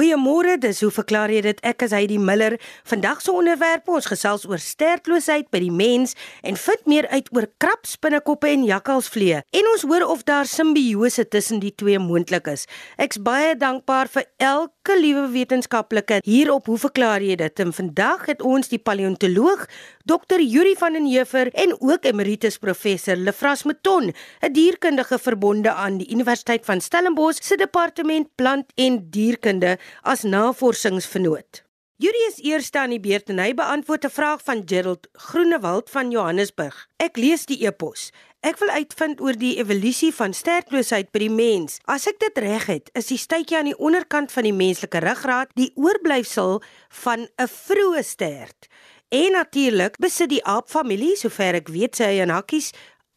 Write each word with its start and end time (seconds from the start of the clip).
Goeiemôre, 0.00 0.54
dis 0.56 0.78
hoe 0.80 0.88
verklaar 0.88 1.28
jy 1.28 1.42
dit? 1.44 1.58
Ek 1.60 1.82
is 1.84 1.92
Heidi 1.92 2.16
Miller. 2.16 2.54
Vandag 2.88 3.18
se 3.20 3.34
onderwerp 3.36 3.90
ons 3.92 4.06
gesels 4.08 4.46
oor 4.48 4.62
sterkloosheid 4.64 5.50
by 5.52 5.60
die 5.60 5.74
mens 5.76 6.14
en 6.40 6.56
vind 6.56 6.86
meer 6.88 7.08
uit 7.12 7.26
oor 7.36 7.44
krab, 7.60 7.84
spinnekoppe 7.84 8.48
en 8.48 8.64
jakkalsvlee. 8.64 9.42
En 9.52 9.68
ons 9.74 9.84
hoor 9.90 10.06
of 10.08 10.22
daar 10.24 10.48
simbiose 10.48 11.26
tussen 11.28 11.60
die 11.60 11.74
twee 11.76 12.00
moontlik 12.00 12.48
is. 12.48 12.64
Ek's 12.96 13.20
baie 13.20 13.52
dankbaar 13.60 14.08
vir 14.14 14.24
elke 14.40 14.96
liewe 14.96 15.26
wetenskaplike 15.34 16.22
hier 16.24 16.54
op 16.54 16.72
hoe 16.72 16.80
verklaar 16.80 17.20
jy 17.20 17.36
dit? 17.44 17.60
En 17.60 17.76
vandag 17.76 18.24
het 18.32 18.40
ons 18.40 18.72
die 18.72 18.80
paleontoloog 18.80 19.68
Dr. 20.10 20.40
Yuri 20.42 20.74
van 20.74 20.96
den 20.96 21.04
Heever 21.06 21.52
en 21.54 21.76
ook 21.78 22.04
emeritus 22.04 22.56
professor 22.58 23.14
Lefras 23.14 23.62
Meton, 23.62 24.10
'n 24.42 24.52
dierkundige 24.52 25.18
verbonde 25.18 25.70
aan 25.70 25.98
die 25.98 26.10
Universiteit 26.10 26.64
van 26.64 26.80
Stellenbosch 26.80 27.42
se 27.42 27.56
departement 27.56 28.28
plant 28.34 28.72
en 28.74 29.10
dierkunde 29.10 29.78
as 30.02 30.22
navorsingsvernoot. 30.22 31.62
Yuri 31.96 32.22
is 32.28 32.42
eerste 32.42 32.78
aan 32.78 32.90
die 32.90 33.00
beurt 33.00 33.28
en 33.28 33.38
hy 33.38 33.54
beantwoord 33.54 34.04
'n 34.04 34.10
vraag 34.10 34.42
van 34.42 34.62
Gerald 34.66 35.06
Groenewald 35.12 35.90
van 35.90 36.10
Johannesburg. 36.10 36.88
Ek 36.96 37.16
lees 37.16 37.46
die 37.46 37.66
e-pos. 37.66 38.10
Ek 38.40 38.58
wil 38.58 38.68
uitvind 38.68 39.20
oor 39.20 39.36
die 39.36 39.58
evolusie 39.58 40.14
van 40.14 40.32
sterkloosheid 40.32 41.10
by 41.12 41.18
die 41.18 41.30
mens. 41.30 41.78
As 41.84 42.06
ek 42.06 42.18
dit 42.18 42.38
reg 42.38 42.66
het, 42.66 42.90
is 42.92 43.06
die 43.06 43.18
stuitjie 43.18 43.58
aan 43.58 43.70
die 43.70 43.78
onderkant 43.78 44.32
van 44.32 44.42
die 44.42 44.52
menslike 44.52 44.98
ruggraat 44.98 45.50
die 45.54 45.72
oorblyfsel 45.74 46.62
van 46.88 47.28
'n 47.36 47.48
vroeë 47.48 48.02
stert. 48.02 48.66
En 49.10 49.32
natuurlik 49.32 49.96
besit 49.98 50.30
die 50.30 50.44
aapfamilie, 50.46 51.16
sover 51.18 51.56
ek 51.58 51.70
weet, 51.74 51.98
sy 51.98 52.20
en 52.22 52.30
hakkies 52.30 52.68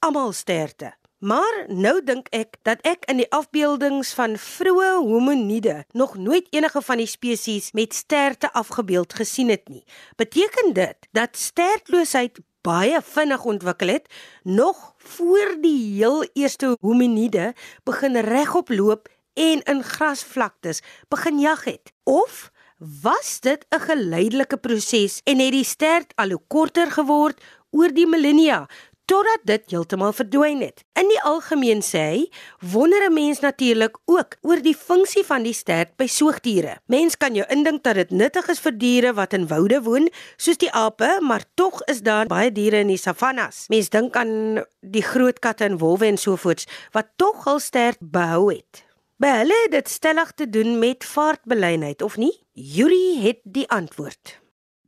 almal 0.02 0.32
sterte. 0.34 0.90
Maar 1.22 1.60
nou 1.70 2.00
dink 2.04 2.32
ek 2.34 2.58
dat 2.66 2.82
ek 2.82 3.06
in 3.14 3.20
die 3.22 3.28
afbeeldings 3.30 4.10
van 4.18 4.34
vroeë 4.42 4.88
hominide 5.06 5.76
nog 5.94 6.16
nooit 6.18 6.50
enige 6.50 6.82
van 6.82 6.98
die 7.00 7.08
spesies 7.08 7.70
met 7.78 7.94
sterte 7.94 8.50
afgebeeld 8.58 9.14
gesien 9.14 9.54
het 9.54 9.70
nie. 9.70 9.84
Beteken 10.18 10.74
dit 10.74 11.08
dat 11.14 11.38
stertloosheid 11.38 12.42
baie 12.66 12.98
vinnig 13.06 13.46
ontwikkel 13.46 13.94
het 13.94 14.10
nog 14.44 14.96
voor 14.98 15.56
die 15.62 15.78
heel 16.02 16.26
eerste 16.34 16.74
hominide 16.82 17.54
begin 17.86 18.18
regop 18.18 18.74
loop 18.74 19.12
en 19.38 19.62
in 19.62 19.84
grasvlaktes 19.84 20.82
begin 21.08 21.40
jag 21.40 21.64
het? 21.70 21.94
Of 22.04 22.50
was 22.84 23.40
dit 23.40 23.66
'n 23.70 23.80
geleidelike 23.80 24.58
proses 24.58 25.22
en 25.24 25.40
het 25.40 25.52
die 25.52 25.64
stert 25.64 26.14
al 26.16 26.30
hoe 26.30 26.42
korter 26.48 26.92
geword 26.92 27.40
oor 27.72 27.94
die 27.94 28.08
millennia 28.08 28.68
totdat 29.06 29.40
dit 29.44 29.64
heeltemal 29.72 30.14
verdwyn 30.16 30.62
het. 30.64 30.84
In 31.00 31.10
die 31.12 31.20
algemeen 31.22 31.82
sê 31.84 32.04
hy, 32.12 32.30
wonder 32.72 33.04
'n 33.10 33.14
mens 33.14 33.40
natuurlik 33.40 33.98
ook 34.06 34.38
oor 34.42 34.62
die 34.62 34.76
funksie 34.76 35.24
van 35.24 35.44
die 35.44 35.54
stert 35.54 35.96
by 35.98 36.08
soogdiere. 36.08 36.80
Mens 36.86 37.18
kan 37.18 37.36
jou 37.36 37.46
indink 37.50 37.84
dat 37.84 37.96
dit 37.96 38.12
nuttig 38.12 38.48
is 38.48 38.60
vir 38.60 38.78
diere 38.78 39.14
wat 39.14 39.34
in 39.34 39.48
woude 39.48 39.82
woon, 39.82 40.10
soos 40.38 40.58
die 40.58 40.72
ape, 40.72 41.20
maar 41.22 41.44
tog 41.54 41.82
is 41.84 42.02
daar 42.02 42.26
baie 42.26 42.52
diere 42.52 42.78
in 42.78 42.88
die 42.88 42.98
savannas. 42.98 43.66
Mens 43.68 43.90
dink 43.90 44.16
aan 44.16 44.64
die 44.82 45.04
groot 45.04 45.40
katte 45.40 45.64
en 45.64 45.78
wolwe 45.78 46.06
en 46.06 46.18
so 46.18 46.36
voorts 46.36 46.66
wat 46.92 47.08
tog 47.16 47.44
hul 47.44 47.60
stert 47.60 47.98
behou 48.00 48.54
het. 48.54 48.93
By 49.24 49.30
hulle 49.38 49.56
het 49.56 49.72
dit 49.72 49.88
stellig 49.88 50.32
te 50.36 50.46
doen 50.52 50.74
met 50.82 51.06
vaartbelynheid 51.08 52.02
of 52.04 52.18
nie? 52.20 52.34
Yuri 52.52 53.22
het 53.24 53.38
die 53.44 53.64
antwoord. 53.72 54.34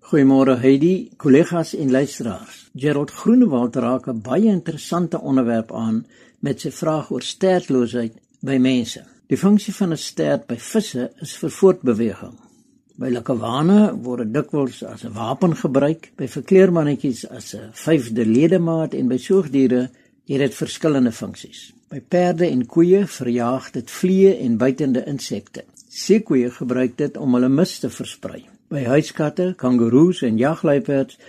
Goeiemôre 0.09 0.57
Heidi, 0.59 1.13
kollegas 1.15 1.71
en 1.75 1.91
luisteraars. 1.91 2.57
Gerald 2.75 3.13
Groenewald 3.15 3.79
raak 3.79 4.09
'n 4.11 4.19
baie 4.21 4.49
interessante 4.51 5.21
onderwerp 5.21 5.71
aan 5.71 6.05
met 6.39 6.59
sy 6.59 6.71
vraag 6.71 7.11
oor 7.11 7.21
stertloosheid 7.21 8.13
by 8.41 8.57
mense. 8.57 9.05
Die 9.27 9.37
funksie 9.37 9.75
van 9.75 9.91
'n 9.91 9.97
stert 9.97 10.47
by 10.47 10.57
visse 10.57 11.11
is 11.21 11.37
vir 11.37 11.49
voortbeweging. 11.49 12.35
By 12.95 13.09
lekkerwane 13.09 13.95
word 14.01 14.23
dit 14.23 14.33
dikwels 14.33 14.83
as 14.83 15.03
'n 15.05 15.13
wapen 15.13 15.55
gebruik, 15.55 16.11
by 16.15 16.27
verkleermannetjies 16.27 17.29
as 17.29 17.55
'n 17.55 17.71
vyfde 17.71 18.25
ledemaat 18.25 18.93
en 18.93 19.07
by 19.07 19.17
soogdiere 19.17 19.89
het 20.27 20.39
dit 20.39 20.55
verskillende 20.55 21.11
funksies. 21.11 21.74
By 21.93 21.99
perde 22.01 22.47
en 22.49 22.63
koeie 22.65 23.03
verjaag 23.05 23.71
dit 23.75 23.91
vliee 23.91 24.31
en 24.41 24.57
buitende 24.57 25.03
insekte. 25.05 25.61
Seekoeie 25.89 26.49
gebruik 26.51 26.97
dit 26.97 27.17
om 27.17 27.37
hulle 27.37 27.49
mis 27.49 27.75
te 27.79 27.91
versprei. 27.93 28.41
By 28.73 28.87
huiskatte, 28.89 29.51
kangaroes 29.61 30.23
en 30.25 30.39
jagluiperds 30.41 31.19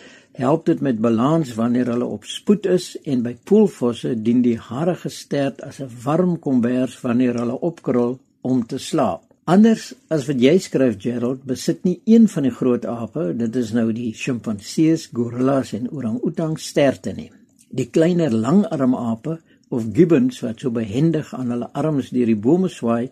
help 0.40 0.64
dit 0.66 0.80
met 0.80 1.00
balans 1.00 1.52
wanneer 1.54 1.90
hulle 1.92 2.08
op 2.08 2.24
spoed 2.24 2.66
is 2.72 2.88
en 3.04 3.22
by 3.24 3.34
poelvosse 3.48 4.14
dien 4.22 4.40
die 4.44 4.56
harige 4.56 5.12
stert 5.12 5.60
as 5.62 5.80
'n 5.80 5.92
warm 6.04 6.38
kombers 6.38 7.00
wanneer 7.04 7.36
hulle 7.40 7.60
opkrul 7.60 8.18
om 8.40 8.66
te 8.66 8.78
slaap. 8.78 9.22
Anders 9.44 9.94
as 10.08 10.26
wat 10.26 10.40
jy 10.40 10.58
skryf 10.58 10.96
Gerald, 10.98 11.44
besit 11.44 11.84
nie 11.84 12.00
een 12.04 12.28
van 12.28 12.42
die 12.42 12.50
groot 12.50 12.84
ape, 12.84 13.34
dit 13.36 13.56
is 13.56 13.72
nou 13.72 13.92
die 13.92 14.12
sjimpansees, 14.14 15.08
gorillas 15.12 15.72
en 15.72 15.90
orang-outangs 15.90 16.66
sterte 16.66 17.12
nie. 17.12 17.30
Die 17.70 17.86
kleiner 17.86 18.30
langarmape 18.30 19.38
of 19.68 19.86
gibbons 19.92 20.40
wat 20.40 20.60
so 20.60 20.70
behendig 20.70 21.34
aan 21.34 21.50
hulle 21.50 21.68
arms 21.72 22.10
deur 22.14 22.26
die 22.30 22.38
bome 22.38 22.68
swaai, 22.68 23.08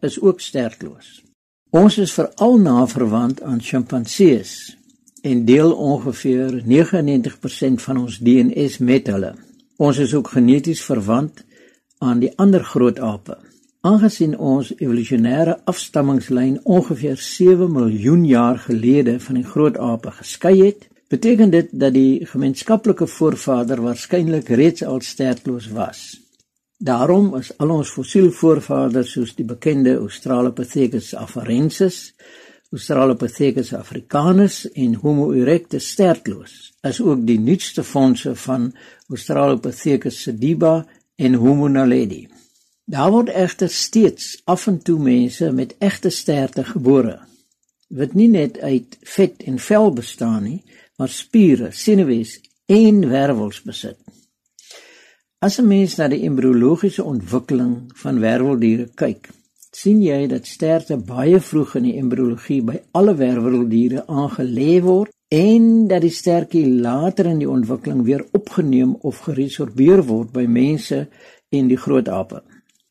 is 0.00 0.20
ook 0.20 0.40
sterkloos. 0.40 1.18
Ons 1.70 1.98
is 1.98 2.14
veral 2.16 2.56
na 2.62 2.86
verwant 2.88 3.42
aan 3.42 3.60
sjimpansees 3.60 4.54
en 5.22 5.44
deel 5.44 5.72
ongeveer 5.72 6.62
99% 6.64 7.82
van 7.84 7.96
ons 7.96 8.18
DNA 8.18 8.68
met 8.80 9.10
hulle. 9.12 9.34
Ons 9.76 9.98
is 9.98 10.14
ook 10.14 10.32
geneties 10.32 10.80
verwant 10.84 11.44
aan 11.98 12.22
die 12.22 12.32
ander 12.38 12.64
groot 12.64 12.98
ape. 12.98 13.36
Aangesien 13.86 14.34
ons 14.38 14.72
evolusionêre 14.78 15.58
afstammingslyn 15.70 16.58
ongeveer 16.64 17.16
7 17.16 17.72
miljoen 17.72 18.24
jaar 18.26 18.58
gelede 18.58 19.18
van 19.20 19.38
die 19.38 19.46
groot 19.46 19.76
ape 19.78 20.10
geskei 20.10 20.56
het, 20.62 20.88
beteken 21.08 21.50
dit 21.50 21.68
dat 21.72 21.92
die 21.92 22.26
gemeenskaplike 22.26 23.06
voorvader 23.06 23.80
waarskynlik 23.82 24.48
reeds 24.48 24.84
al 24.84 25.00
sterkloos 25.00 25.68
was. 25.72 26.20
Daarom 26.78 27.32
is 27.34 27.50
al 27.58 27.72
ons 27.74 27.90
fossielvoorvaders 27.90 29.12
soos 29.16 29.32
die 29.34 29.46
bekende 29.46 29.96
Australopithecus 29.96 31.14
afarensis, 31.18 32.12
Australopithecus 32.70 33.72
africanus 33.74 34.66
en 34.76 34.94
Homo 35.02 35.30
erectus 35.32 35.88
sterkloos, 35.94 36.74
as 36.84 37.00
ook 37.00 37.24
die 37.26 37.38
nuutste 37.40 37.82
fondse 37.82 38.34
van 38.44 38.68
Australopithecus 39.08 40.20
sediba 40.28 40.82
en 41.16 41.34
Homo 41.40 41.68
naledi. 41.72 42.26
Daar 42.84 43.10
word 43.10 43.32
egter 43.32 43.72
steeds 43.72 44.36
af 44.44 44.68
en 44.68 44.78
toe 44.84 45.00
mense 45.00 45.50
met 45.52 45.74
egte 45.78 46.12
sterte 46.12 46.64
gebore 46.64 47.18
wat 47.88 48.12
nie 48.12 48.28
net 48.28 48.58
uit 48.60 48.98
vet 49.00 49.42
en 49.48 49.58
vel 49.58 49.92
bestaan 49.96 50.42
nie, 50.44 50.58
maar 50.98 51.12
spiere, 51.14 51.70
senuwees 51.72 52.38
en 52.66 53.04
wervels 53.08 53.62
besit. 53.62 53.98
As 55.38 55.58
'n 55.58 55.66
mens 55.66 55.96
na 55.96 56.08
die 56.08 56.24
embriologiese 56.26 57.04
ontwikkeling 57.04 57.92
van 57.94 58.20
werveldiere 58.20 58.88
kyk, 58.94 59.28
sien 59.70 60.02
jy 60.02 60.26
dat 60.26 60.46
sterte 60.46 60.96
baie 60.96 61.40
vroeg 61.40 61.76
in 61.78 61.84
die 61.86 61.98
embriologie 62.00 62.62
by 62.62 62.80
alle 62.98 63.14
werveldiere 63.14 64.02
aangelê 64.06 64.80
word 64.82 65.12
en 65.28 65.86
dat 65.88 66.02
die 66.02 66.10
stertjie 66.10 66.66
later 66.66 67.26
in 67.26 67.38
die 67.38 67.50
ontwikkeling 67.50 68.02
weer 68.04 68.24
opgeneem 68.32 68.94
of 68.94 69.20
geresorbeer 69.28 70.02
word 70.08 70.32
by 70.32 70.46
mense 70.46 71.06
en 71.50 71.68
die 71.68 71.76
groot 71.76 72.08
ape. 72.08 72.42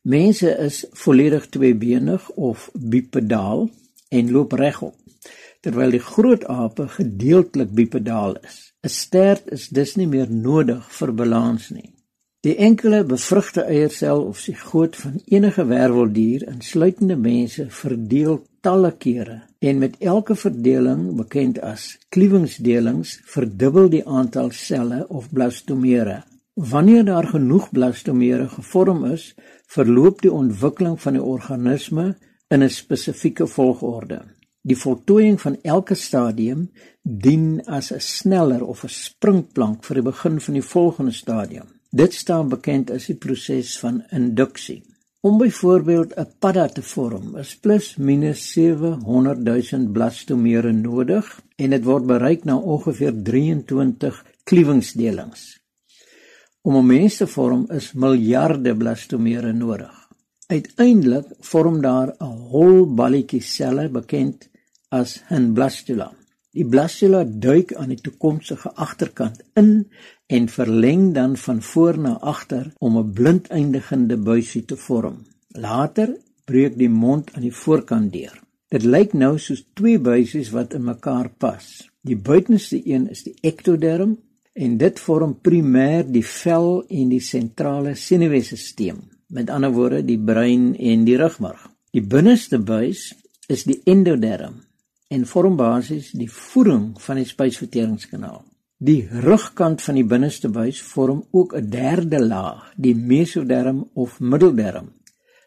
Mense 0.02 0.54
is 0.64 0.86
volledig 0.92 1.48
tweebenig 1.48 2.30
of 2.30 2.70
bipedaal 2.72 3.68
en 4.08 4.30
loop 4.32 4.52
regop, 4.52 4.94
terwyl 5.60 5.90
die 5.90 6.02
groot 6.02 6.44
ape 6.44 6.88
gedeeltelik 6.88 7.70
bipedaal 7.74 8.36
is. 8.42 8.72
'n 8.84 8.88
Stert 8.88 9.50
is 9.56 9.68
dus 9.68 9.96
nie 9.96 10.06
meer 10.06 10.30
nodig 10.30 10.84
vir 10.98 11.12
balans 11.12 11.70
nie. 11.70 11.90
Die 12.46 12.54
enkele 12.56 13.00
bevrugte 13.04 13.64
eiersel 13.66 14.20
of 14.30 14.38
sigoot 14.38 14.96
van 14.96 15.16
enige 15.26 15.64
werveldier, 15.66 16.44
insluitende 16.46 17.16
mense, 17.16 17.66
verdeel 17.80 18.38
talle 18.62 18.92
kere 19.04 19.40
en 19.58 19.80
met 19.82 19.96
elke 19.98 20.36
verdeling, 20.38 21.16
bekend 21.18 21.58
as 21.66 21.96
kliewingsdelings, 22.14 23.16
verdubbel 23.26 23.90
die 23.90 24.04
aantal 24.06 24.52
selle 24.54 25.02
of 25.08 25.26
blastomere. 25.34 26.22
Wanneer 26.54 27.04
daar 27.10 27.26
genoeg 27.26 27.70
blastomere 27.74 28.46
gevorm 28.54 29.04
is, 29.10 29.32
verloop 29.66 30.22
die 30.22 30.32
ontwikkeling 30.32 30.94
van 31.02 31.18
die 31.18 31.22
organisme 31.34 32.14
in 32.48 32.62
'n 32.62 32.70
spesifieke 32.70 33.46
volgorde. 33.46 34.22
Die 34.68 34.76
voltooiing 34.76 35.38
van 35.40 35.56
elke 35.62 35.96
stadium 35.96 36.66
dien 37.02 37.62
as 37.66 37.92
'n 37.92 38.00
sneller 38.00 38.62
of 38.64 38.84
'n 38.84 38.88
springplank 39.04 39.84
vir 39.84 39.94
die 39.94 40.08
begin 40.10 40.40
van 40.40 40.54
die 40.54 40.68
volgende 40.74 41.12
stadium. 41.12 41.68
Dit 41.90 42.12
staan 42.14 42.48
bekend 42.48 42.90
as 42.90 43.06
die 43.06 43.16
proses 43.16 43.78
van 43.78 44.02
induksie. 44.10 44.82
Om 45.20 45.38
byvoorbeeld 45.38 46.12
'n 46.16 46.26
padda 46.38 46.68
te 46.68 46.82
vorm, 46.82 47.36
is 47.36 47.56
plus 47.56 47.96
minus 47.96 48.52
700 48.52 49.38
000 49.44 49.92
blastomere 49.92 50.72
nodig 50.72 51.40
en 51.56 51.70
dit 51.70 51.84
word 51.84 52.06
bereik 52.06 52.44
na 52.44 52.56
ongeveer 52.56 53.22
23 53.22 54.24
kliewingsdelings. 54.44 55.58
Om 56.62 56.76
'n 56.76 56.86
mens 56.86 57.16
te 57.16 57.26
vorm 57.26 57.66
is 57.70 57.92
miljarde 57.92 58.76
blastomere 58.76 59.52
nodig. 59.52 60.08
Uiteindelik 60.46 61.26
vorm 61.40 61.80
daar 61.80 62.14
'n 62.20 62.36
hol 62.50 62.86
balletjie 62.94 63.42
selle 63.42 63.88
bekend 63.88 64.48
as 64.88 65.22
'n 65.30 65.52
blastula. 65.52 66.08
Die 66.50 66.64
blastula 66.64 67.24
duik 67.24 67.74
aan 67.74 67.88
die 67.92 68.00
toekomstige 68.00 68.70
agterkant 68.74 69.42
in 69.54 69.88
en 70.26 70.48
verleng 70.48 71.14
dan 71.14 71.36
van 71.36 71.62
voor 71.62 71.98
na 71.98 72.18
agter 72.20 72.72
om 72.78 72.98
'n 72.98 73.12
blindeindigende 73.12 74.16
buisie 74.16 74.64
te 74.64 74.76
vorm. 74.76 75.26
Later 75.48 76.16
breek 76.44 76.78
die 76.78 76.88
mond 76.88 77.32
aan 77.34 77.42
die 77.42 77.54
voorkant 77.54 78.12
deur. 78.12 78.40
Dit 78.68 78.82
lyk 78.82 79.12
nou 79.12 79.38
soos 79.38 79.66
twee 79.72 79.98
buisies 79.98 80.50
wat 80.50 80.74
in 80.74 80.84
mekaar 80.84 81.30
pas. 81.38 81.90
Die 82.00 82.16
buitenste 82.16 82.80
een 82.84 83.08
is 83.10 83.22
die 83.22 83.36
ektoderm 83.40 84.18
en 84.52 84.76
dit 84.76 85.00
vorm 85.00 85.38
primêr 85.40 86.04
die 86.10 86.24
vel 86.24 86.84
en 86.88 87.08
die 87.08 87.20
sentrale 87.20 87.94
senuweestelsel, 87.94 88.96
met 89.26 89.50
ander 89.50 89.70
woorde 89.70 90.04
die 90.04 90.18
brein 90.18 90.76
en 90.76 91.04
die 91.04 91.16
rugmarg. 91.16 91.70
Die 91.90 92.02
binneste 92.02 92.58
buis 92.58 93.14
is 93.46 93.64
die 93.64 93.80
endoderm 93.84 94.67
en 95.08 95.24
vorm 95.26 95.56
basies 95.56 96.10
die 96.12 96.30
voeding 96.30 96.92
van 97.00 97.20
die 97.20 97.28
spysverteringskanaal. 97.28 98.42
Die 98.78 99.08
rugkant 99.24 99.82
van 99.82 99.96
die 99.98 100.06
binneste 100.06 100.50
buis 100.54 100.80
vorm 100.92 101.24
ook 101.30 101.54
'n 101.56 101.70
derde 101.70 102.20
laag, 102.24 102.72
die 102.76 102.94
mesoderm 102.94 103.90
of 103.94 104.20
middelderm, 104.20 104.92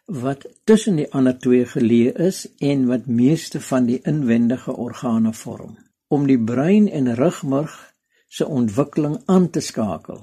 wat 0.06 0.48
tussen 0.64 0.96
die 0.96 1.12
ander 1.12 1.38
twee 1.40 1.66
geleë 1.66 2.12
is 2.28 2.48
en 2.60 2.88
wat 2.88 3.06
meeste 3.06 3.62
van 3.62 3.86
die 3.86 4.00
inwendige 4.04 4.76
organe 4.76 5.34
vorm. 5.34 5.78
Om 6.08 6.28
die 6.28 6.44
brein 6.44 6.90
en 6.90 7.16
rugmurg 7.16 7.94
se 8.28 8.48
ontwikkeling 8.48 9.22
aan 9.26 9.50
te 9.50 9.60
skakel, 9.60 10.22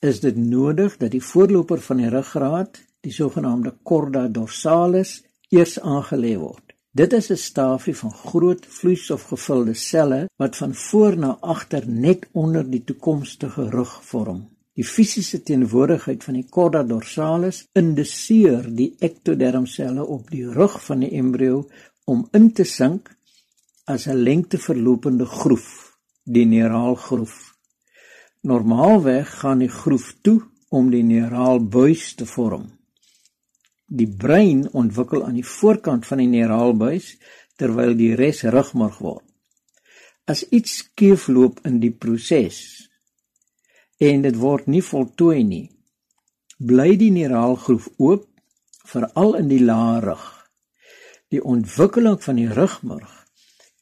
is 0.00 0.20
dit 0.20 0.36
nodig 0.36 0.96
dat 0.96 1.10
die 1.10 1.22
voorloper 1.22 1.80
van 1.80 1.96
die 1.96 2.08
ruggraat, 2.08 2.78
die 3.00 3.12
sogenaamde 3.12 3.74
chorda 3.82 4.28
dorsalis, 4.28 5.22
eers 5.48 5.80
aangelê 5.80 6.36
word. 6.38 6.65
Dit 6.96 7.12
is 7.12 7.28
'n 7.30 7.36
stafie 7.36 7.96
van 7.96 8.12
groot 8.12 8.66
vloeistofgevulde 8.68 9.74
selle 9.74 10.28
wat 10.36 10.56
van 10.56 10.74
voor 10.74 11.16
na 11.16 11.36
agter 11.40 11.88
net 11.88 12.26
onder 12.32 12.70
die 12.70 12.84
toekomstige 12.84 13.68
rug 13.70 14.04
vorm. 14.04 14.48
Die 14.72 14.84
fisiese 14.84 15.42
teenwoordigheid 15.42 16.24
van 16.24 16.34
die 16.34 16.46
chorda 16.50 16.82
dorsalis 16.82 17.66
indiseer 17.72 18.74
die 18.74 18.94
ektodermselle 18.98 20.04
op 20.04 20.30
die 20.30 20.48
rug 20.52 20.84
van 20.84 20.98
die 20.98 21.10
embrio 21.10 21.68
om 22.04 22.28
in 22.30 22.52
te 22.52 22.64
sink 22.64 23.16
as 23.84 24.06
'n 24.06 24.22
lengteverlopende 24.22 25.24
groef, 25.24 25.98
die 26.24 26.46
neuraalgroef. 26.46 27.56
Normaalweg 28.40 29.38
gaan 29.38 29.58
die 29.58 29.74
groef 29.80 30.16
toe 30.22 30.42
om 30.68 30.90
die 30.90 31.04
neuraalbuis 31.04 32.14
te 32.14 32.26
vorm. 32.26 32.75
Die 33.86 34.08
brein 34.10 34.66
ontwikkel 34.72 35.24
aan 35.24 35.36
die 35.38 35.46
voorkant 35.46 36.06
van 36.06 36.18
die 36.18 36.30
neuraalbuis 36.30 37.12
terwyl 37.56 37.94
die 37.96 38.14
res 38.18 38.42
rugmarg 38.42 38.98
word. 38.98 39.24
As 40.26 40.42
iets 40.50 40.80
skeefloop 40.82 41.62
in 41.68 41.78
die 41.80 41.92
proses 41.94 42.58
en 44.02 44.26
dit 44.26 44.36
word 44.36 44.66
nie 44.66 44.82
voltooi 44.82 45.44
nie, 45.46 45.66
bly 46.58 46.96
die 46.98 47.12
neuraalgroef 47.14 47.86
oop 48.02 48.26
veral 48.90 49.36
in 49.38 49.48
die 49.52 49.62
lae 49.62 50.00
rug. 50.02 50.26
Die 51.30 51.42
ontwikkeling 51.42 52.18
van 52.22 52.42
die 52.42 52.50
rugmarg 52.50 53.12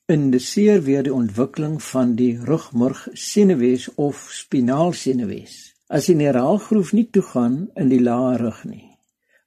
indiseer 0.07 0.83
weer 0.85 1.03
die 1.03 1.15
ontwikkeling 1.15 1.79
van 1.83 2.13
die 2.19 2.35
rugmarg 2.45 3.07
senuwees 3.17 3.89
of 3.97 4.27
spinaalsenuwees. 4.31 5.55
As 5.89 6.11
die 6.11 6.17
neuraalgroef 6.19 6.93
nie 6.93 7.09
toegaan 7.13 7.71
in 7.81 7.89
die 7.89 8.03
lae 8.05 8.37
rug 8.41 8.65
nie, 8.69 8.94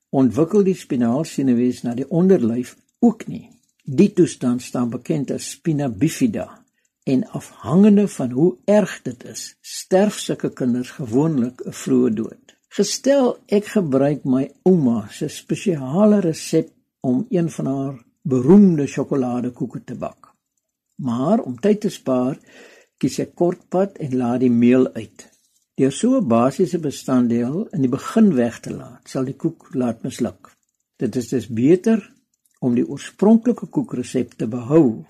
ontwikkel 0.10 0.64
die 0.64 0.76
spinaalsenuwees 0.76 1.84
na 1.84 1.94
die 1.98 2.08
onderlyf 2.10 2.76
ook 3.00 3.28
nie. 3.28 3.50
Die 3.84 4.12
toestand 4.14 4.62
staan 4.62 4.90
bekend 4.90 5.32
as 5.32 5.52
spina 5.56 5.88
bifida 5.90 6.48
en 7.08 7.24
afhangende 7.40 8.08
van 8.08 8.32
hoe 8.36 8.58
erg 8.66 9.02
dit 9.02 9.24
is, 9.24 9.56
sterf 9.62 10.20
sulke 10.20 10.50
kinders 10.52 10.92
gewoonlik 11.00 11.62
'n 11.66 11.72
vroeë 11.72 12.14
dood. 12.14 12.56
Gestel 12.70 13.38
ek 13.48 13.66
gebruik 13.66 14.26
my 14.26 14.52
ouma 14.64 15.08
se 15.10 15.28
spesiale 15.28 16.20
resep 16.20 16.70
om 17.02 17.26
een 17.30 17.50
van 17.50 17.66
haar 17.66 17.96
beroemde 18.22 18.88
sjokoladekoeke 18.88 19.84
te 19.84 19.96
bak. 19.96 20.34
Maar 20.96 21.40
om 21.40 21.60
tyd 21.60 21.82
te 21.82 21.90
spaar, 21.90 22.38
kies 22.98 23.20
ek 23.20 23.36
kortpad 23.36 23.98
en 23.98 24.18
laat 24.18 24.40
die 24.40 24.52
meel 24.52 24.90
uit. 24.94 25.30
Deur 25.78 25.92
so 25.92 26.18
'n 26.18 26.28
basiese 26.28 26.80
bestanddeel 26.80 27.68
in 27.76 27.82
die 27.86 27.96
begin 27.98 28.34
weg 28.36 28.56
te 28.60 28.72
laat, 28.74 29.04
sal 29.06 29.26
die 29.30 29.38
koek 29.44 29.76
laat 29.76 30.02
misluk. 30.04 30.50
Dit 30.98 31.16
is 31.16 31.28
dus 31.30 31.48
beter 31.48 32.00
om 32.60 32.74
die 32.74 32.88
oorspronklike 32.88 33.68
koekresep 33.70 34.34
te 34.40 34.48
behou 34.48 35.06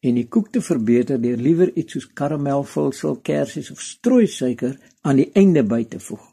en 0.00 0.14
die 0.14 0.28
koek 0.28 0.48
te 0.52 0.62
verbeter 0.64 1.20
deur 1.20 1.36
liewer 1.36 1.70
iets 1.76 1.92
soos 1.92 2.08
karamelvulsel, 2.18 3.20
kersies 3.28 3.70
of 3.70 3.80
strooisuiker 3.80 4.78
aan 5.02 5.20
die 5.20 5.30
einde 5.34 5.62
by 5.62 5.84
te 5.84 6.00
voeg. 6.00 6.24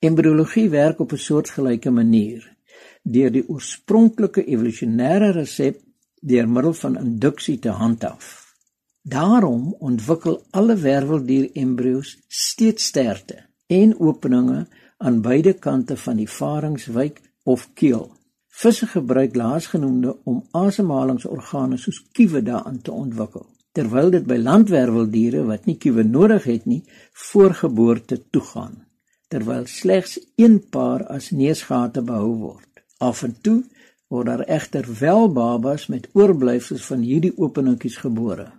Embriologie 0.00 0.68
werk 0.70 1.00
op 1.00 1.12
'n 1.12 1.24
soortgelyke 1.28 1.90
manier. 1.90 2.56
Deur 3.02 3.30
die 3.30 3.48
oorspronklike 3.48 4.44
evolusionêre 4.46 5.32
resep 5.32 5.82
deur 6.20 6.48
middel 6.48 6.72
van 6.72 6.96
induksie 6.96 7.58
te 7.58 7.68
handhaaf. 7.68 8.41
Daarom 9.02 9.74
ontwikkel 9.78 10.42
alle 10.50 10.76
werveldier 10.76 11.50
embrio's 11.58 12.18
steeds 12.28 12.84
sterte 12.84 13.40
en 13.66 14.00
openinge 14.00 14.66
aan 14.98 15.20
beide 15.20 15.52
kante 15.52 15.96
van 15.96 16.16
die 16.16 16.28
faringswyk 16.28 17.18
of 17.42 17.64
keel. 17.74 18.12
Visse 18.46 18.86
gebruik 18.86 19.34
laasgenoemde 19.34 20.14
om 20.24 20.44
asemhalingsorgane 20.50 21.80
soos 21.82 21.98
kiewe 22.12 22.44
daarin 22.46 22.78
te 22.82 22.92
ontwikkel, 22.92 23.46
terwyl 23.72 24.14
dit 24.14 24.26
by 24.28 24.38
landwerveldiere 24.38 25.42
wat 25.50 25.66
nie 25.66 25.76
kiewe 25.82 26.06
nodig 26.06 26.46
het 26.46 26.70
nie, 26.70 26.84
voor 27.30 27.58
geboorte 27.58 28.20
toegaan, 28.30 28.84
terwyl 29.28 29.66
slegs 29.66 30.18
een 30.36 30.60
paar 30.70 31.08
as 31.10 31.32
neusgate 31.34 32.06
behou 32.06 32.36
word. 32.46 32.84
Af 33.02 33.26
en 33.26 33.34
toe 33.40 33.64
word 34.06 34.30
daar 34.30 34.46
egter 34.46 34.86
wel 35.00 35.32
babas 35.32 35.90
met 35.90 36.10
oorblyfsels 36.12 36.86
van 36.86 37.02
hierdie 37.02 37.34
openingkies 37.34 37.96
gebore. 37.96 38.52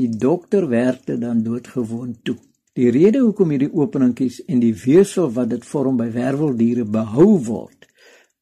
Die 0.00 0.08
dokter 0.08 0.64
werkte 0.68 1.18
dan 1.20 1.42
doodgewoon 1.44 2.14
toe. 2.22 2.38
Die 2.78 2.88
rede 2.94 3.20
hoekom 3.20 3.50
hierdie 3.52 3.72
openingkies 3.76 4.38
en 4.48 4.62
die 4.62 4.72
weefsel 4.84 5.28
wat 5.36 5.50
dit 5.52 5.66
vorm 5.66 5.98
by 6.00 6.06
werveldiere 6.14 6.86
behou 6.88 7.34
word, 7.44 7.84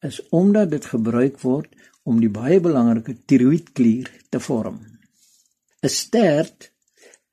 is 0.05 0.21
omdat 0.31 0.71
dit 0.71 0.85
gebruik 0.87 1.41
word 1.43 1.73
om 2.07 2.21
die 2.23 2.31
baie 2.31 2.61
belangrike 2.63 3.17
tiroïedklier 3.27 4.07
te 4.31 4.39
vorm. 4.39 4.77
'n 5.83 5.91
Stert 5.95 6.69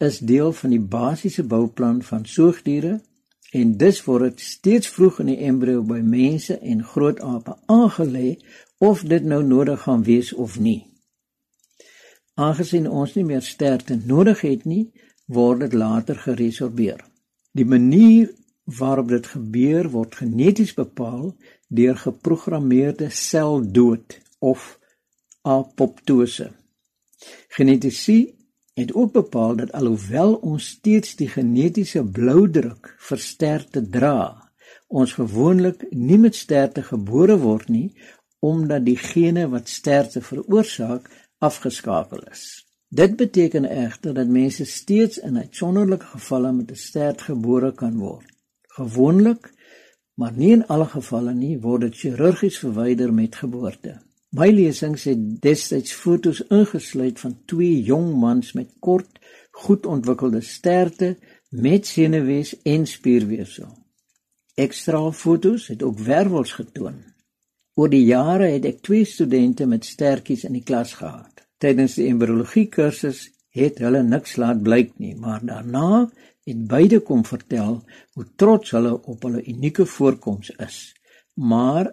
is 0.08 0.18
deel 0.18 0.52
van 0.52 0.74
die 0.74 0.82
basiese 0.96 1.44
bouplan 1.44 2.02
van 2.02 2.26
soogdiere 2.26 2.98
en 3.52 3.76
dus 3.78 4.02
word 4.08 4.30
dit 4.30 4.40
steeds 4.40 4.90
vroeg 4.96 5.22
in 5.22 5.30
die 5.32 5.40
embrio 5.52 5.86
by 5.86 6.00
mense 6.02 6.58
en 6.58 6.82
grootape 6.82 7.54
aangelê 7.78 8.36
of 8.78 9.06
dit 9.14 9.24
nou 9.24 9.42
nodig 9.44 9.86
gaan 9.86 10.02
wees 10.02 10.32
of 10.34 10.58
nie. 10.58 10.95
Aangesien 12.36 12.88
ons 12.88 13.14
nie 13.16 13.24
meer 13.24 13.42
sterkte 13.42 13.96
nodig 13.96 14.42
het 14.44 14.64
nie, 14.68 14.90
word 15.26 15.64
dit 15.64 15.72
later 15.72 16.18
geresorbeer. 16.20 17.00
Die 17.56 17.64
manier 17.64 18.28
waarop 18.78 19.08
dit 19.08 19.26
gebeur 19.26 19.88
word 19.94 20.18
geneties 20.20 20.74
bepaal 20.76 21.32
deur 21.68 21.96
geprogrammeerde 21.96 23.08
seldood 23.10 24.18
of 24.38 24.76
apoptose. 25.42 26.50
Genetiese 27.56 28.34
het 28.76 28.92
ook 28.92 29.12
bepaal 29.12 29.56
dat 29.56 29.72
alhoewel 29.72 30.34
ons 30.34 30.66
steeds 30.76 31.14
die 31.16 31.30
genetiese 31.32 32.02
bloudruk 32.04 32.92
vir 33.08 33.22
sterkte 33.22 33.80
dra, 33.80 34.52
ons 34.86 35.16
gewoonlik 35.16 35.86
nie 35.90 36.18
met 36.20 36.36
sterkte 36.36 36.84
gebore 36.84 37.38
word 37.40 37.72
nie 37.72 37.88
omdat 38.44 38.84
die 38.84 38.98
gene 39.00 39.46
wat 39.50 39.70
sterkte 39.72 40.20
veroorsaak 40.22 41.08
afgeskakel 41.38 42.22
is. 42.30 42.66
Dit 42.88 43.16
beteken 43.16 43.64
egter 43.64 44.14
dat 44.14 44.28
mense 44.28 44.64
steeds 44.64 45.18
in 45.18 45.36
uitsonderlike 45.36 46.06
gevalle 46.06 46.52
met 46.52 46.70
'n 46.70 46.74
stert 46.74 47.22
gebore 47.22 47.72
kan 47.74 47.98
word. 47.98 48.30
Gewoonlik, 48.62 49.52
maar 50.14 50.32
nie 50.32 50.52
in 50.52 50.66
alle 50.66 50.86
gevalle 50.86 51.34
nie, 51.34 51.60
word 51.60 51.80
dit 51.80 51.96
chirurgies 51.96 52.58
verwyder 52.58 53.12
met 53.14 53.36
geboorte. 53.36 54.00
My 54.30 54.50
lesings 54.50 55.04
het 55.04 55.40
destyds 55.42 55.92
fotos 55.92 56.42
ingesluit 56.46 57.20
van 57.20 57.38
twee 57.44 57.82
jong 57.82 58.14
mans 58.14 58.52
met 58.52 58.70
kort, 58.78 59.18
goed 59.50 59.86
ontwikkelde 59.86 60.40
sterte 60.40 61.16
met 61.48 61.86
senuwees 61.86 62.62
en 62.62 62.86
spierweefsel. 62.86 63.70
Ekstra 64.54 65.12
fotos 65.12 65.66
het 65.66 65.82
ook 65.82 65.98
wervels 65.98 66.52
getoon. 66.52 67.04
Oor 67.76 67.90
die 67.92 68.06
jare 68.08 68.46
het 68.54 68.64
ek 68.64 68.78
twee 68.86 69.04
studente 69.04 69.66
met 69.68 69.84
stertjies 69.84 70.46
in 70.48 70.54
die 70.56 70.64
klas 70.64 70.94
gehad. 70.96 71.44
Tydens 71.60 71.98
die 71.98 72.06
embriologie 72.08 72.70
kursus 72.72 73.26
het 73.56 73.82
hulle 73.84 74.00
niks 74.04 74.38
laat 74.40 74.62
blyk 74.64 74.94
nie, 75.00 75.12
maar 75.16 75.44
daarna 75.44 76.06
het 76.48 76.62
beide 76.70 77.02
kom 77.04 77.24
vertel 77.28 77.82
hoe 78.16 78.26
trots 78.40 78.72
hulle 78.72 78.94
op 78.96 79.26
hulle 79.28 79.42
unieke 79.44 79.84
voorkoms 79.92 80.54
is. 80.56 80.78
Maar 81.36 81.90